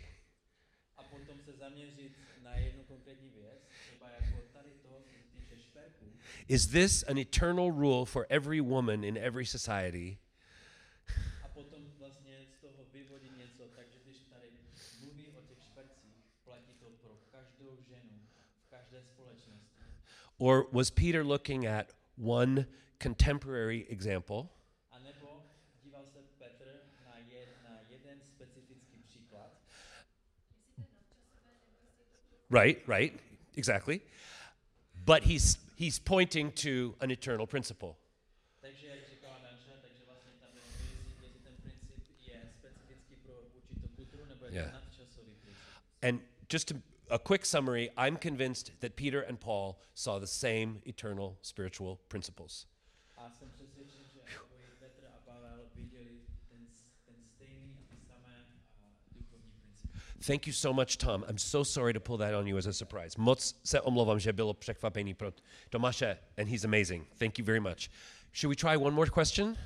Is 6.51 6.67
this 6.67 7.01
an 7.03 7.17
eternal 7.17 7.71
rule 7.71 8.05
for 8.05 8.27
every 8.29 8.59
woman 8.59 9.05
in 9.05 9.15
every 9.15 9.45
society? 9.45 10.19
Or 20.39 20.67
was 20.73 20.89
Peter 20.89 21.23
looking 21.23 21.65
at 21.65 21.91
one 22.17 22.65
contemporary 22.99 23.87
example? 23.89 24.51
Right, 32.49 32.83
right, 32.87 33.17
exactly. 33.55 34.01
But 35.05 35.23
he's 35.23 35.57
he's 35.81 35.99
pointing 35.99 36.51
to 36.51 36.95
an 37.01 37.09
eternal 37.11 37.47
principle. 37.47 37.97
takže 38.61 38.87
jak 38.87 39.09
říkala 39.09 39.37
Danša, 39.43 39.71
takže 39.81 40.03
vlastně 40.05 40.31
tam 40.41 40.49
je 40.55 40.61
jestli, 40.61 41.25
jestli 41.25 41.39
ten 41.39 41.55
princip 41.63 41.99
je 42.27 42.41
specifický 42.59 43.15
pro 43.15 43.33
určitou 43.55 43.87
kulturu, 43.95 44.25
nebo 44.25 44.45
je 44.45 44.51
to 44.51 44.55
Yeah. 44.57 44.73
nadčasový 44.73 45.35
princip. 45.41 45.63
And 46.01 46.21
just 46.53 46.67
to, 46.67 46.75
a 47.09 47.19
quick 47.19 47.45
summary, 47.45 47.89
I'm 47.97 48.17
convinced 48.17 48.71
that 48.79 48.95
Peter 48.95 49.25
and 49.29 49.39
Paul 49.39 49.75
saw 49.93 50.19
the 50.19 50.27
same 50.27 50.81
eternal 50.85 51.37
spiritual 51.41 51.95
principles. 52.07 52.67
Thank 60.21 60.45
you 60.45 60.53
so 60.53 60.71
much, 60.71 60.97
Tom. 60.97 61.25
I'm 61.27 61.37
so 61.37 61.63
sorry 61.63 61.93
to 61.93 61.99
pull 61.99 62.17
that 62.17 62.35
on 62.35 62.45
you 62.45 62.57
as 62.57 62.67
a 62.67 62.73
surprise. 62.73 63.17
Moc 63.17 63.55
se 63.63 63.81
omlouvám, 63.81 64.19
že 64.19 64.33
bylo 64.33 64.53
překvapení 64.53 65.13
pro 65.13 65.31
Tomáše, 65.69 66.17
and 66.37 66.47
he's 66.47 66.65
amazing. 66.65 67.07
Thank 67.17 67.39
you 67.39 67.45
very 67.45 67.59
much. 67.59 67.89
Should 68.33 68.49
we 68.49 68.55
try 68.55 68.77
one 68.77 68.95
more 68.95 69.09
question? 69.09 69.57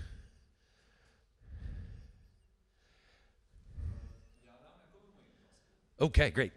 Okay, 6.00 6.32
great. 6.32 6.54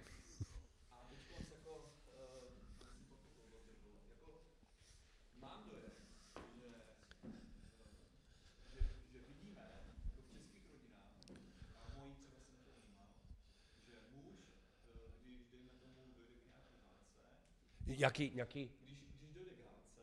Jaký, 17.89 18.37
jaký? 18.37 18.71
když, 18.83 18.99
když 19.19 19.33
dojde 19.35 19.51
k 19.51 19.65
hádce, 19.67 20.01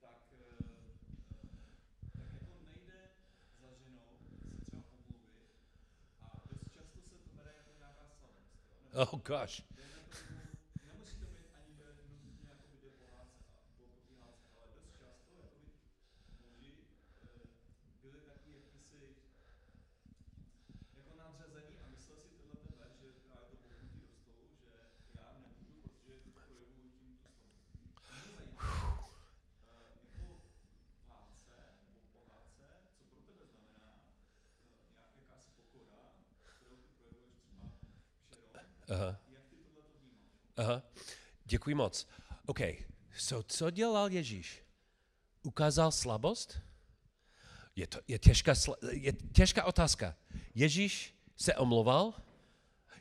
tak, 0.00 0.32
eh, 0.32 0.64
tak 2.18 2.32
jako 2.34 2.54
nejde 2.64 3.10
za 3.60 3.68
ženou 3.84 4.18
se 4.18 4.62
třeba 4.66 4.82
omluvit 4.92 5.50
a 6.20 6.44
dost 6.48 6.72
často 6.74 7.00
se 7.02 7.08
to 7.18 7.30
bere 7.36 7.52
jako 7.56 7.70
nějaká 7.78 8.08
slabost. 8.08 8.50
Oh 8.94 9.20
gosh. 9.22 9.62
Dejme 9.70 9.92
tomu, 10.10 10.40
nemusí 10.86 11.16
to 11.18 11.26
být 11.26 11.46
ani 11.58 11.74
že 11.76 11.84
nutně 12.08 12.48
jako 12.50 12.66
jde 12.82 12.90
po 12.90 13.04
hádce, 13.16 13.44
a- 13.56 13.62
po, 13.76 13.82
po 13.94 14.00
té 14.08 14.14
hádce, 14.22 14.48
ale 14.58 14.68
dost 14.74 14.92
často 14.98 15.32
jakoby 15.42 15.66
muži 16.40 16.74
eh, 17.24 17.28
byli 18.02 18.20
taky 18.20 18.50
jakýsi 18.56 19.16
jako 20.96 21.14
nadřazení 21.16 21.74
a 21.78 21.86
myslel 21.94 22.18
si 22.22 22.28
tenhle 22.36 22.56
ten 22.64 22.74
verš, 22.78 22.96
že 23.00 23.12
právě 23.28 23.46
to 23.50 23.56
pokutí 23.56 24.00
do 24.00 24.12
stolu, 24.20 24.44
že 24.60 24.70
já 25.18 25.26
nemůžu, 25.32 25.78
protože 25.82 26.14
projevuju 26.34 26.66
tím 26.74 26.90
tu 27.08 27.16
slabost. 27.22 27.62
Mě 28.12 28.30
zajímá, 28.36 28.62
eh, 29.62 29.94
jako 30.04 30.26
v 31.04 31.08
hádce 31.10 31.56
nebo 31.88 32.00
po 32.12 32.20
hádce, 32.32 32.66
co 32.96 33.02
pro 33.10 33.20
tebe 33.28 33.44
znamená 33.52 33.90
eh, 34.64 34.90
nějaká 34.92 35.04
jakási 35.20 35.50
pokora, 35.58 36.00
kterou 36.56 36.76
ty 36.76 36.88
projevuješ 36.98 37.34
třeba 37.44 37.66
Sharon, 38.30 38.66
Aha. 38.94 39.10
jak 39.28 39.44
ty 39.50 39.56
tohle 39.56 39.82
to 39.82 39.98
vnímáš? 39.98 40.30
Aha. 40.56 40.82
Děkuji 41.62 41.74
moc. 41.74 42.06
OK, 42.46 42.60
so 43.16 43.44
co 43.48 43.70
dělal 43.70 44.12
Ježíš? 44.12 44.62
Ukázal 45.42 45.92
slabost? 45.92 46.60
Je 47.76 47.86
to 47.86 47.98
je 48.08 48.18
těžká, 48.18 48.54
je 48.90 49.12
těžká 49.12 49.64
otázka. 49.64 50.16
Ježíš 50.54 51.14
se 51.36 51.54
omlouval? 51.54 52.14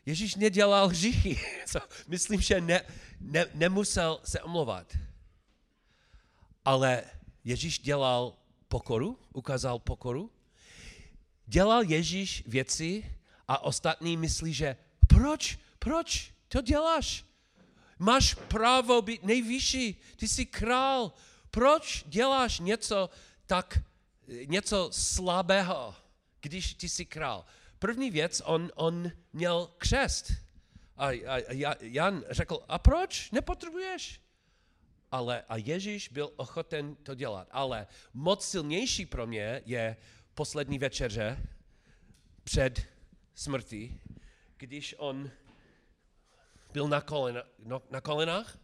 Ježíš 0.05 0.35
nedělal 0.35 0.87
hříchy. 0.87 1.39
Myslím, 2.07 2.41
že 2.41 2.61
ne, 2.61 2.81
ne, 3.19 3.45
nemusel 3.53 4.21
se 4.23 4.41
omlouvat. 4.41 4.97
Ale 6.65 7.03
Ježíš 7.43 7.79
dělal 7.79 8.37
pokoru, 8.67 9.19
ukázal 9.33 9.79
pokoru. 9.79 10.31
Dělal 11.45 11.83
Ježíš 11.83 12.43
věci 12.47 13.15
a 13.47 13.63
ostatní 13.63 14.17
myslí, 14.17 14.53
že 14.53 14.75
proč, 15.07 15.59
proč 15.79 16.33
to 16.47 16.61
děláš? 16.61 17.30
Máš 18.01 18.33
právo 18.33 19.01
být 19.01 19.23
nejvyšší, 19.23 20.01
ty 20.15 20.27
jsi 20.27 20.45
král. 20.45 21.13
Proč 21.51 22.03
děláš 22.07 22.59
něco 22.59 23.09
tak, 23.45 23.79
něco 24.45 24.89
slabého, 24.93 25.95
když 26.41 26.73
ty 26.73 26.89
jsi 26.89 27.05
král? 27.05 27.45
První 27.79 28.11
věc, 28.11 28.41
on, 28.45 28.71
on 28.75 29.11
měl 29.33 29.69
křest. 29.77 30.31
A, 30.97 31.07
a, 31.07 31.35
a 31.67 31.75
Jan 31.79 32.23
řekl, 32.29 32.63
a 32.67 32.79
proč? 32.79 33.31
Nepotřebuješ? 33.31 34.21
Ale 35.11 35.43
a 35.49 35.57
Ježíš 35.57 36.09
byl 36.09 36.31
ochoten 36.35 36.95
to 36.95 37.15
dělat. 37.15 37.47
Ale 37.51 37.87
moc 38.13 38.45
silnější 38.45 39.05
pro 39.05 39.27
mě 39.27 39.61
je 39.65 39.97
poslední 40.33 40.79
večeře 40.79 41.43
před 42.43 42.81
smrtí, 43.35 44.01
když 44.57 44.95
on 44.97 45.31
byl 46.71 46.87
na, 46.87 47.01
kolena, 47.01 47.43
no, 47.59 47.81
na 47.89 48.01
kolenách 48.01 48.57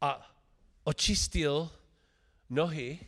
a 0.00 0.36
očistil 0.84 1.70
nohy 2.50 3.00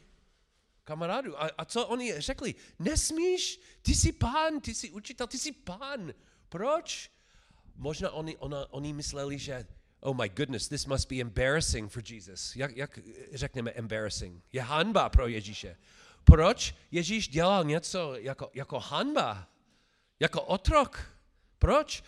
kamarádu. 0.85 1.43
A, 1.43 1.51
a 1.59 1.65
co 1.65 1.87
oni 1.87 2.21
řekli? 2.21 2.55
Nesmíš, 2.79 3.61
ty 3.83 3.95
jsi 3.95 4.13
pán, 4.13 4.61
ty 4.61 4.75
jsi 4.75 4.91
učitel, 4.91 5.27
ty 5.27 5.39
jsi 5.39 5.53
pán. 5.53 6.13
Proč? 6.49 7.11
Možná 7.77 8.11
oni, 8.11 8.37
ona, 8.37 8.73
oni 8.73 8.93
mysleli, 8.93 9.39
že 9.39 9.67
oh 10.01 10.17
my 10.17 10.29
goodness, 10.29 10.69
this 10.69 10.87
must 10.87 11.09
be 11.09 11.21
embarrassing 11.21 11.93
for 11.93 12.03
Jesus. 12.07 12.57
Jak, 12.57 12.77
jak 12.77 12.99
řekneme 13.33 13.71
embarrassing? 13.71 14.45
Je 14.53 14.63
hanba 14.63 15.09
pro 15.09 15.29
Ježíše. 15.29 15.77
Proč 16.25 16.75
Ježíš 16.91 17.29
dělal 17.29 17.65
něco 17.65 18.15
jako, 18.15 18.51
jako 18.55 18.81
hanba? 18.81 19.49
Jako 20.21 20.43
otrok? 20.43 21.19
Proč? 21.59 22.03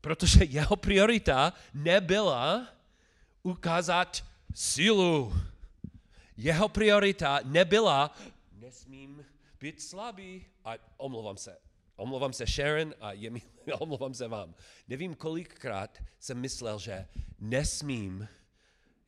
Protože 0.00 0.44
jeho 0.44 0.76
priorita 0.76 1.52
nebyla 1.74 2.68
ukázat 3.42 4.24
sílu. 4.54 5.32
Jeho 6.36 6.68
priorita 6.68 7.40
nebyla, 7.44 8.14
nesmím 8.52 9.26
být 9.60 9.82
slabý. 9.82 10.46
A 10.64 10.74
omlouvám 10.96 11.36
se. 11.36 11.58
Omlouvám 11.96 12.32
se 12.32 12.46
Sharon 12.46 12.94
a 13.00 13.12
je 13.12 13.30
mi, 13.30 13.42
omlouvám 13.78 14.14
se 14.14 14.28
vám. 14.28 14.54
Nevím, 14.88 15.14
kolikrát 15.14 15.98
jsem 16.18 16.38
myslel, 16.38 16.78
že 16.78 17.06
nesmím, 17.38 18.28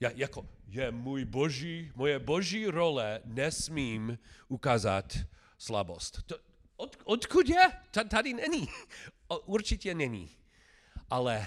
ja, 0.00 0.10
jako 0.14 0.48
je 0.68 0.90
můj 0.90 1.24
boží, 1.24 1.92
moje 1.94 2.18
boží 2.18 2.66
role, 2.66 3.20
nesmím 3.24 4.18
ukázat 4.48 5.18
slabost. 5.58 6.22
To, 6.26 6.36
od, 6.76 6.96
odkud 7.04 7.48
je? 7.48 7.72
Ta- 7.90 8.04
Tady 8.04 8.32
není. 8.34 8.68
Určitě 9.44 9.94
není. 9.94 10.30
Ale 11.12 11.46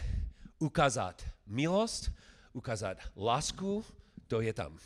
ukázat 0.60 1.26
milost, 1.46 2.12
ukázat 2.54 2.98
lásku, 3.18 3.86
to 4.28 4.42
je 4.42 4.54
tam. 4.54 4.80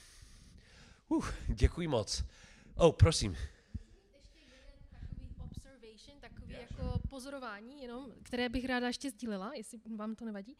Uh, 1.07 1.27
děkuji 1.47 1.87
moc. 1.87 2.23
Oh, 2.75 2.91
prosím. 2.95 3.35
Jako 6.47 6.99
pozorování, 7.09 7.81
jenom, 7.81 8.11
které 8.23 8.49
bych 8.49 8.65
ráda 8.65 8.87
ještě 8.87 9.09
sdílela, 9.09 9.53
jestli 9.53 9.79
vám 9.95 10.15
to 10.15 10.25
nevadí. 10.25 10.57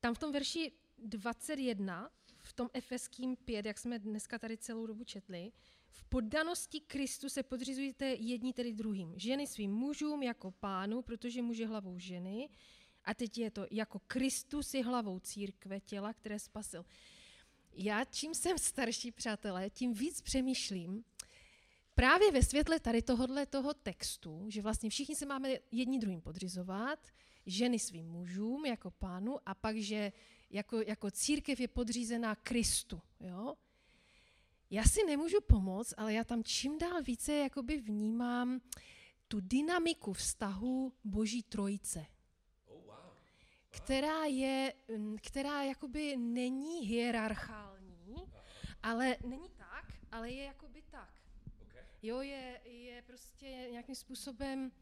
Tam 0.00 0.14
v 0.14 0.18
tom 0.18 0.32
verši 0.32 0.72
21, 0.98 2.10
v 2.42 2.52
tom 2.52 2.68
Efeským 2.72 3.36
5, 3.36 3.66
jak 3.66 3.78
jsme 3.78 3.98
dneska 3.98 4.38
tady 4.38 4.56
celou 4.56 4.86
dobu 4.86 5.04
četli, 5.04 5.52
v 5.88 6.04
poddanosti 6.04 6.80
Kristu 6.80 7.28
se 7.28 7.42
podřizujete 7.42 8.06
jedni 8.06 8.52
tedy 8.52 8.72
druhým. 8.72 9.12
Ženy 9.16 9.46
svým 9.46 9.72
mužům 9.72 10.22
jako 10.22 10.50
pánu, 10.50 11.02
protože 11.02 11.42
muž 11.42 11.58
je 11.58 11.66
hlavou 11.66 11.98
ženy. 11.98 12.48
A 13.04 13.14
teď 13.14 13.38
je 13.38 13.50
to 13.50 13.66
jako 13.70 13.98
Kristus 13.98 14.74
je 14.74 14.84
hlavou 14.84 15.18
církve, 15.18 15.80
těla, 15.80 16.12
které 16.12 16.38
spasil. 16.38 16.84
Já 17.72 18.04
čím 18.04 18.34
jsem 18.34 18.58
starší, 18.58 19.12
přátelé, 19.12 19.70
tím 19.70 19.94
víc 19.94 20.20
přemýšlím, 20.20 21.04
právě 21.94 22.32
ve 22.32 22.42
světle 22.42 22.80
tady 22.80 23.02
tohohle 23.02 23.46
toho 23.46 23.74
textu, 23.74 24.44
že 24.48 24.62
vlastně 24.62 24.90
všichni 24.90 25.16
se 25.16 25.26
máme 25.26 25.48
jedni 25.72 25.98
druhým 25.98 26.20
podřizovat, 26.20 27.06
ženy 27.46 27.78
svým 27.78 28.06
mužům 28.06 28.66
jako 28.66 28.90
pánu 28.90 29.36
a 29.46 29.54
pak, 29.54 29.76
že 29.76 30.12
jako, 30.50 30.80
jako 30.80 31.10
církev 31.10 31.60
je 31.60 31.68
podřízená 31.68 32.34
Kristu. 32.34 33.00
Jo? 33.20 33.54
Já 34.70 34.84
si 34.84 35.04
nemůžu 35.04 35.40
pomoct, 35.40 35.94
ale 35.96 36.14
já 36.14 36.24
tam 36.24 36.44
čím 36.44 36.78
dál 36.78 37.02
více 37.02 37.34
jakoby 37.34 37.80
vnímám 37.80 38.60
tu 39.28 39.40
dynamiku 39.40 40.12
vztahu 40.12 40.92
Boží 41.04 41.42
trojice 41.42 42.06
která 43.70 44.24
je, 44.24 44.74
mm, 44.96 45.16
která 45.26 45.62
jakoby 45.62 46.16
není 46.16 46.86
hierarchální, 46.86 48.16
ale 48.82 49.16
není 49.26 49.48
tak, 49.56 49.92
ale 50.12 50.30
je 50.30 50.44
jakoby 50.44 50.82
tak. 50.90 51.14
Jo, 52.02 52.20
je, 52.20 52.60
je 52.64 53.02
prostě 53.02 53.46
nějakým 53.70 53.94
způsobem 53.94 54.72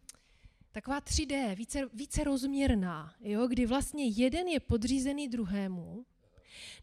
taková 0.72 1.00
3D, 1.00 1.54
více, 1.54 1.88
více 1.94 2.24
rozměrná, 2.24 3.14
jo, 3.20 3.46
kdy 3.46 3.66
vlastně 3.66 4.06
jeden 4.06 4.48
je 4.48 4.60
podřízený 4.60 5.28
druhému. 5.28 6.06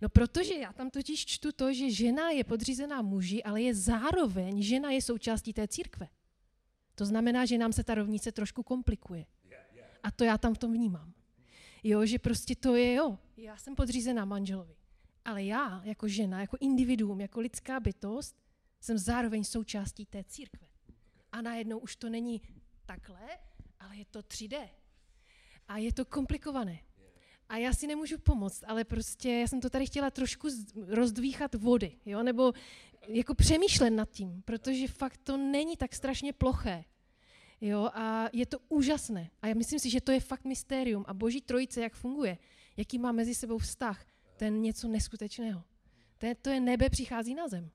No 0.01 0.09
protože 0.09 0.53
já 0.53 0.73
tam 0.73 0.89
totiž 0.89 1.25
čtu 1.25 1.51
to, 1.51 1.73
že 1.73 1.91
žena 1.91 2.29
je 2.29 2.43
podřízená 2.43 3.01
muži, 3.01 3.43
ale 3.43 3.61
je 3.61 3.75
zároveň, 3.75 4.61
žena 4.61 4.91
je 4.91 5.01
součástí 5.01 5.53
té 5.53 5.67
církve. 5.67 6.07
To 6.95 7.05
znamená, 7.05 7.45
že 7.45 7.57
nám 7.57 7.73
se 7.73 7.83
ta 7.83 7.95
rovnice 7.95 8.31
trošku 8.31 8.63
komplikuje. 8.63 9.25
A 10.03 10.11
to 10.11 10.23
já 10.23 10.37
tam 10.37 10.53
v 10.53 10.57
tom 10.57 10.73
vnímám. 10.73 11.14
Jo, 11.87 12.05
že 12.05 12.19
prostě 12.19 12.55
to 12.55 12.75
je, 12.75 12.93
jo, 12.93 13.17
já 13.37 13.57
jsem 13.57 13.75
podřízená 13.75 14.25
manželovi. 14.25 14.75
Ale 15.25 15.43
já, 15.43 15.81
jako 15.83 16.07
žena, 16.07 16.41
jako 16.41 16.57
individuum, 16.59 17.21
jako 17.21 17.39
lidská 17.39 17.79
bytost, 17.79 18.35
jsem 18.81 18.97
zároveň 18.97 19.43
součástí 19.43 20.05
té 20.05 20.23
církve. 20.23 20.67
A 21.31 21.41
najednou 21.41 21.77
už 21.77 21.95
to 21.95 22.09
není 22.09 22.41
takhle, 22.85 23.19
ale 23.79 23.95
je 23.95 24.05
to 24.05 24.19
3D. 24.19 24.69
A 25.67 25.77
je 25.77 25.93
to 25.93 26.05
komplikované. 26.05 26.79
A 27.49 27.57
já 27.57 27.73
si 27.73 27.87
nemůžu 27.87 28.17
pomoct, 28.17 28.63
ale 28.67 28.83
prostě 28.83 29.31
já 29.31 29.47
jsem 29.47 29.61
to 29.61 29.69
tady 29.69 29.85
chtěla 29.85 30.11
trošku 30.11 30.47
rozdvíchat 30.87 31.55
vody, 31.55 31.97
jo, 32.05 32.23
nebo 32.23 32.53
jako 33.07 33.35
přemýšlet 33.35 33.89
nad 33.89 34.09
tím, 34.09 34.41
protože 34.41 34.87
fakt 34.87 35.17
to 35.17 35.37
není 35.37 35.77
tak 35.77 35.95
strašně 35.95 36.33
ploché. 36.33 36.85
Jo, 37.61 37.89
a 37.93 38.29
je 38.33 38.45
to 38.45 38.59
úžasné. 38.69 39.29
A 39.41 39.47
já 39.47 39.53
myslím 39.53 39.79
si, 39.79 39.89
že 39.89 40.01
to 40.01 40.11
je 40.11 40.19
fakt 40.19 40.45
mystérium. 40.45 41.05
A 41.07 41.13
Boží 41.13 41.41
trojice, 41.41 41.81
jak 41.81 41.93
funguje, 41.93 42.37
jaký 42.77 42.99
má 42.99 43.11
mezi 43.11 43.35
sebou 43.35 43.57
vztah, 43.57 44.05
to 44.37 44.43
je 44.43 44.49
něco 44.49 44.87
neskutečného. 44.87 45.63
To 46.17 46.25
je, 46.25 46.35
to 46.35 46.49
je 46.49 46.59
nebe 46.59 46.89
přichází 46.89 47.35
na 47.35 47.47
zem. 47.47 47.69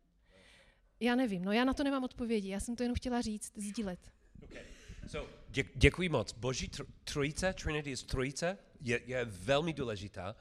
Já 1.00 1.14
nevím, 1.14 1.44
no 1.44 1.52
já 1.52 1.64
na 1.64 1.74
to 1.74 1.84
nemám 1.84 2.04
odpovědi, 2.04 2.48
já 2.48 2.60
jsem 2.60 2.76
to 2.76 2.82
jenom 2.82 2.94
chtěla 2.96 3.20
říct, 3.20 3.52
sdílet. 3.56 4.12
Okay. 4.42 4.62
So, 5.06 5.30
dě, 5.48 5.64
děkuji 5.74 6.08
moc. 6.08 6.32
Boží 6.32 6.68
tr- 6.68 6.86
trojice, 7.04 7.52
Trinity 7.52 7.90
is 7.90 8.02
trojice, 8.02 8.58
je, 8.80 9.00
je 9.06 9.24
velmi 9.24 9.72
důležitá. 9.72 10.36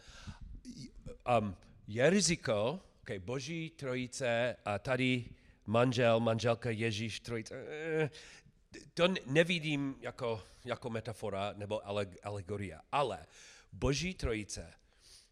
Um, 1.39 1.55
je 1.87 2.09
riziko, 2.09 2.79
okay, 3.01 3.19
Boží 3.19 3.69
trojice 3.69 4.55
a 4.65 4.79
tady 4.79 5.25
manžel, 5.65 6.19
manželka, 6.19 6.69
Ježíš, 6.69 7.19
trojice. 7.19 7.55
To 8.93 9.07
nevidím 9.25 9.95
jako, 9.99 10.43
jako 10.65 10.89
metafora 10.89 11.53
nebo 11.57 11.87
ale- 11.87 12.07
alegoria, 12.23 12.81
ale 12.91 13.25
Boží 13.71 14.13
trojice, 14.13 14.73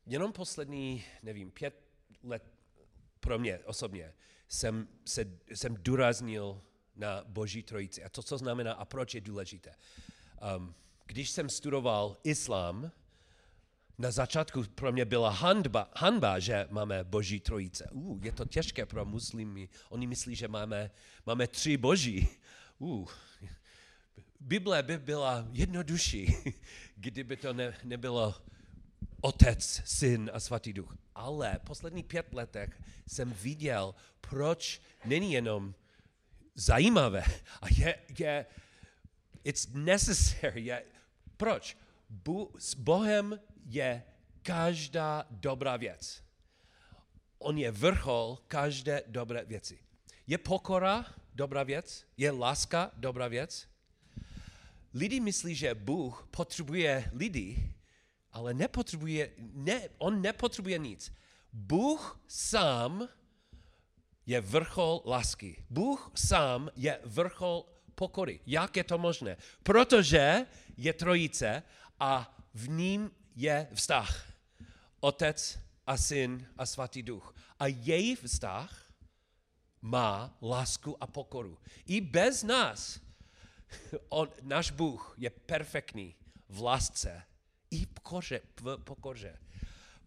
jenom 0.06 0.34
poslední, 0.34 1.06
nevím, 1.24 1.52
pět 1.52 1.88
let 2.24 2.44
pro 3.20 3.40
mě 3.40 3.60
osobně 3.66 4.14
jsem, 4.48 4.88
se, 5.06 5.26
jsem 5.54 5.78
důraznil 5.80 6.62
na 6.96 7.24
Boží 7.28 7.64
trojici. 7.64 8.04
A 8.04 8.10
to, 8.10 8.24
co 8.24 8.38
znamená 8.38 8.74
a 8.74 8.86
proč 8.86 9.16
je 9.16 9.22
důležité. 9.22 9.76
Um, 10.58 10.76
když 11.06 11.30
jsem 11.30 11.50
studoval 11.50 12.18
islám, 12.24 12.92
na 13.98 14.12
začátku 14.12 14.64
pro 14.76 14.92
mě 14.92 15.06
byla 15.06 15.30
hanba, 15.30 15.92
hanba, 15.96 16.40
že 16.40 16.68
máme 16.70 17.04
Boží 17.04 17.40
trojice. 17.40 17.90
Uh, 17.92 18.26
je 18.26 18.32
to 18.32 18.46
těžké 18.46 18.86
pro 18.86 19.06
muslimy. 19.06 19.70
Oni 19.90 20.08
myslí, 20.08 20.36
že 20.36 20.48
máme, 20.48 20.92
máme 21.26 21.48
tři 21.48 21.78
Boží. 21.78 22.28
Uh, 22.80 23.10
Bible 24.40 24.84
by 24.84 24.98
byla 24.98 25.48
jednodušší, 25.52 26.36
kdyby 26.96 27.38
to 27.38 27.54
ne, 27.54 27.78
nebylo 27.84 28.36
Otec, 29.22 29.82
Syn 29.86 30.32
a 30.34 30.40
Svatý 30.40 30.74
Duch. 30.74 30.98
Ale 31.16 31.60
poslední 31.64 32.04
pět 32.04 32.34
letech 32.34 32.82
jsem 33.08 33.34
viděl, 33.34 33.96
proč 34.22 34.82
není 35.06 35.34
jenom 35.34 35.76
zajímavé 36.56 37.24
a 37.62 37.66
je, 37.78 37.96
je 38.20 38.46
it's 39.44 39.68
necessary. 39.74 40.62
Je, 40.62 40.84
proč? 41.38 41.78
Bu, 42.10 42.52
s 42.58 42.76
Bohem 42.76 43.40
je 43.66 44.04
každá 44.42 45.26
dobrá 45.30 45.78
věc. 45.78 46.24
On 47.40 47.58
je 47.58 47.72
vrchol 47.72 48.38
každé 48.48 49.04
dobré 49.08 49.46
věci. 49.46 49.80
Je 50.28 50.38
pokora 50.38 51.06
dobrá 51.38 51.64
věc? 51.64 52.06
Je 52.18 52.32
láska 52.32 52.92
dobrá 52.98 53.28
věc? 53.28 53.68
Lidi 54.94 55.20
myslí, 55.20 55.56
že 55.56 55.76
Bůh 55.76 56.28
potřebuje 56.32 57.12
lidi, 57.14 57.74
ale 58.32 58.54
nepotřebuje, 58.54 59.32
ne, 59.38 59.82
on 59.98 60.22
nepotřebuje 60.22 60.78
nic. 60.78 61.14
Bůh 61.54 62.20
sám 62.28 63.08
je 64.26 64.42
vrchol 64.42 65.02
lásky. 65.06 65.64
Bůh 65.70 66.12
sám 66.16 66.70
je 66.76 67.00
vrchol 67.06 67.66
pokory. 67.96 68.40
Jak 68.46 68.78
je 68.78 68.84
to 68.84 68.98
možné? 68.98 69.38
Protože 69.64 70.46
je 70.78 70.94
trojice 70.94 71.64
a 72.00 72.38
v 72.54 72.70
ním 72.70 73.12
je 73.36 73.68
vztah. 73.74 74.34
Otec 75.00 75.60
a 75.88 75.98
syn 75.98 76.48
a 76.58 76.66
svatý 76.66 77.04
duch. 77.04 77.36
A 77.60 77.68
její 77.68 78.16
vztah 78.16 78.87
má 79.88 80.38
lásku 80.42 81.04
a 81.04 81.08
pokoru. 81.08 81.58
I 81.86 82.02
bez 82.02 82.44
nás 82.44 83.00
on, 84.10 84.30
náš 84.42 84.72
Bůh 84.72 85.16
je 85.18 85.30
perfektní 85.30 86.16
v 86.50 86.62
lásce 86.62 87.24
i 87.72 87.86
v 87.86 88.00
koře, 88.00 88.42
v 88.62 88.78
pokoře. 88.78 89.40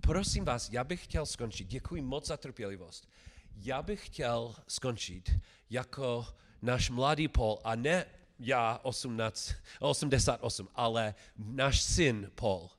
Prosím 0.01 0.45
vás, 0.45 0.71
já 0.71 0.85
bych 0.85 1.05
chtěl 1.05 1.27
skončit. 1.27 1.65
Děkuji 1.65 2.03
moc 2.03 2.27
za 2.27 2.37
trpělivost. 2.37 3.09
Já 3.57 3.83
bych 3.83 4.07
chtěl 4.07 4.55
skončit 4.69 5.31
jako 5.71 6.27
náš 6.63 6.91
mladý 6.91 7.29
Paul, 7.29 7.59
a 7.65 7.75
ne 7.75 8.07
já 8.39 8.81
18, 8.83 9.53
88, 9.81 10.69
ale 10.75 11.15
náš 11.37 11.83
syn 11.83 12.31
Paul. 12.35 12.71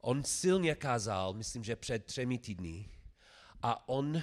On 0.00 0.24
silně 0.24 0.74
kázal, 0.74 1.34
myslím, 1.34 1.64
že 1.64 1.76
před 1.76 2.04
třemi 2.04 2.38
týdny, 2.38 2.88
a 3.62 3.88
on, 3.88 4.22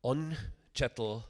on 0.00 0.36
četl 0.74 1.24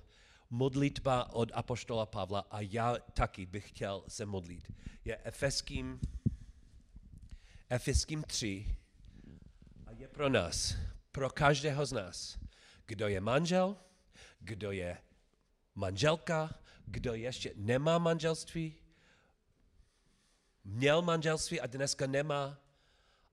modlitba 0.50 1.32
od 1.32 1.52
apoštola 1.54 2.06
Pavla 2.06 2.46
a 2.50 2.60
já 2.60 2.96
taky 3.12 3.46
bych 3.46 3.68
chtěl 3.68 4.04
se 4.08 4.26
modlit. 4.26 4.72
Je 5.04 5.18
Efeským, 5.24 6.00
Efeským 7.68 8.22
3 8.22 8.76
a 9.86 9.90
je 9.92 10.08
pro 10.08 10.28
nás, 10.28 10.76
pro 11.12 11.30
každého 11.30 11.86
z 11.86 11.92
nás, 11.92 12.38
kdo 12.86 13.08
je 13.08 13.20
manžel, 13.20 13.76
kdo 14.40 14.72
je 14.72 14.98
manželka, 15.74 16.58
kdo 16.86 17.14
ještě 17.14 17.52
nemá 17.56 17.98
manželství, 17.98 18.74
měl 20.64 21.02
manželství 21.02 21.60
a 21.60 21.66
dneska 21.66 22.06
nemá, 22.06 22.58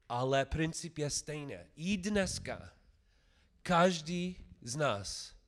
ale 0.09 0.45
princip 0.45 0.97
je 0.97 1.09
stejný. 1.09 1.55
I 1.75 1.97
dneska 1.97 2.73
každý 3.63 4.35
z 4.61 4.75
nás 4.75 5.40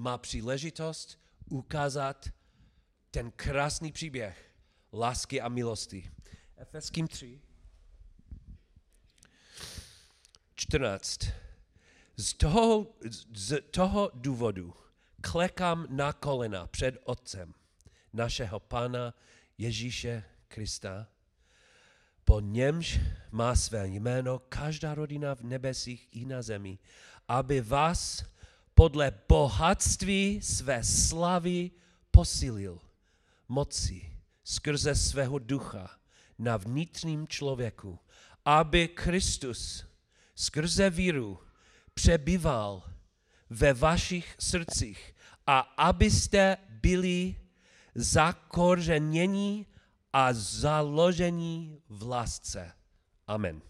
má 0.00 0.18
příležitost 0.18 1.18
ukázat 1.50 2.28
ten 3.10 3.30
krásný 3.30 3.92
příběh 3.92 4.54
lásky 4.92 5.40
a 5.40 5.48
milosti. 5.48 6.10
Efeským 6.56 7.08
3. 7.08 7.40
14. 10.54 11.20
Z 12.16 12.34
toho, 12.34 12.86
z 13.34 13.60
toho 13.70 14.10
důvodu 14.14 14.74
klekám 15.20 15.86
na 15.90 16.12
kolena 16.12 16.66
před 16.66 16.98
Otcem 17.04 17.54
našeho 18.12 18.60
Pána 18.60 19.14
Ježíše 19.58 20.24
Krista, 20.48 21.06
po 22.24 22.40
němž 22.40 23.00
má 23.30 23.56
své 23.56 23.88
jméno 23.88 24.38
každá 24.38 24.94
rodina 24.94 25.34
v 25.34 25.42
nebesích 25.42 26.08
i 26.10 26.24
na 26.24 26.42
zemi, 26.42 26.78
aby 27.28 27.60
vás 27.60 28.24
podle 28.80 29.12
bohatství 29.28 30.42
své 30.42 30.84
slavy 30.84 31.70
posílil 32.10 32.80
moci 33.48 34.12
skrze 34.44 34.94
svého 34.94 35.38
ducha 35.38 35.90
na 36.38 36.56
vnitřním 36.56 37.28
člověku, 37.28 37.98
aby 38.44 38.88
Kristus 38.88 39.84
skrze 40.34 40.90
víru 40.90 41.38
přebýval 41.94 42.82
ve 43.50 43.72
vašich 43.72 44.34
srdcích 44.38 45.14
a 45.46 45.58
abyste 45.60 46.56
byli 46.68 47.36
zakořeněni 47.94 49.66
a 50.12 50.32
založení 50.32 51.82
v 51.88 52.02
lásce. 52.08 52.72
Amen. 53.26 53.69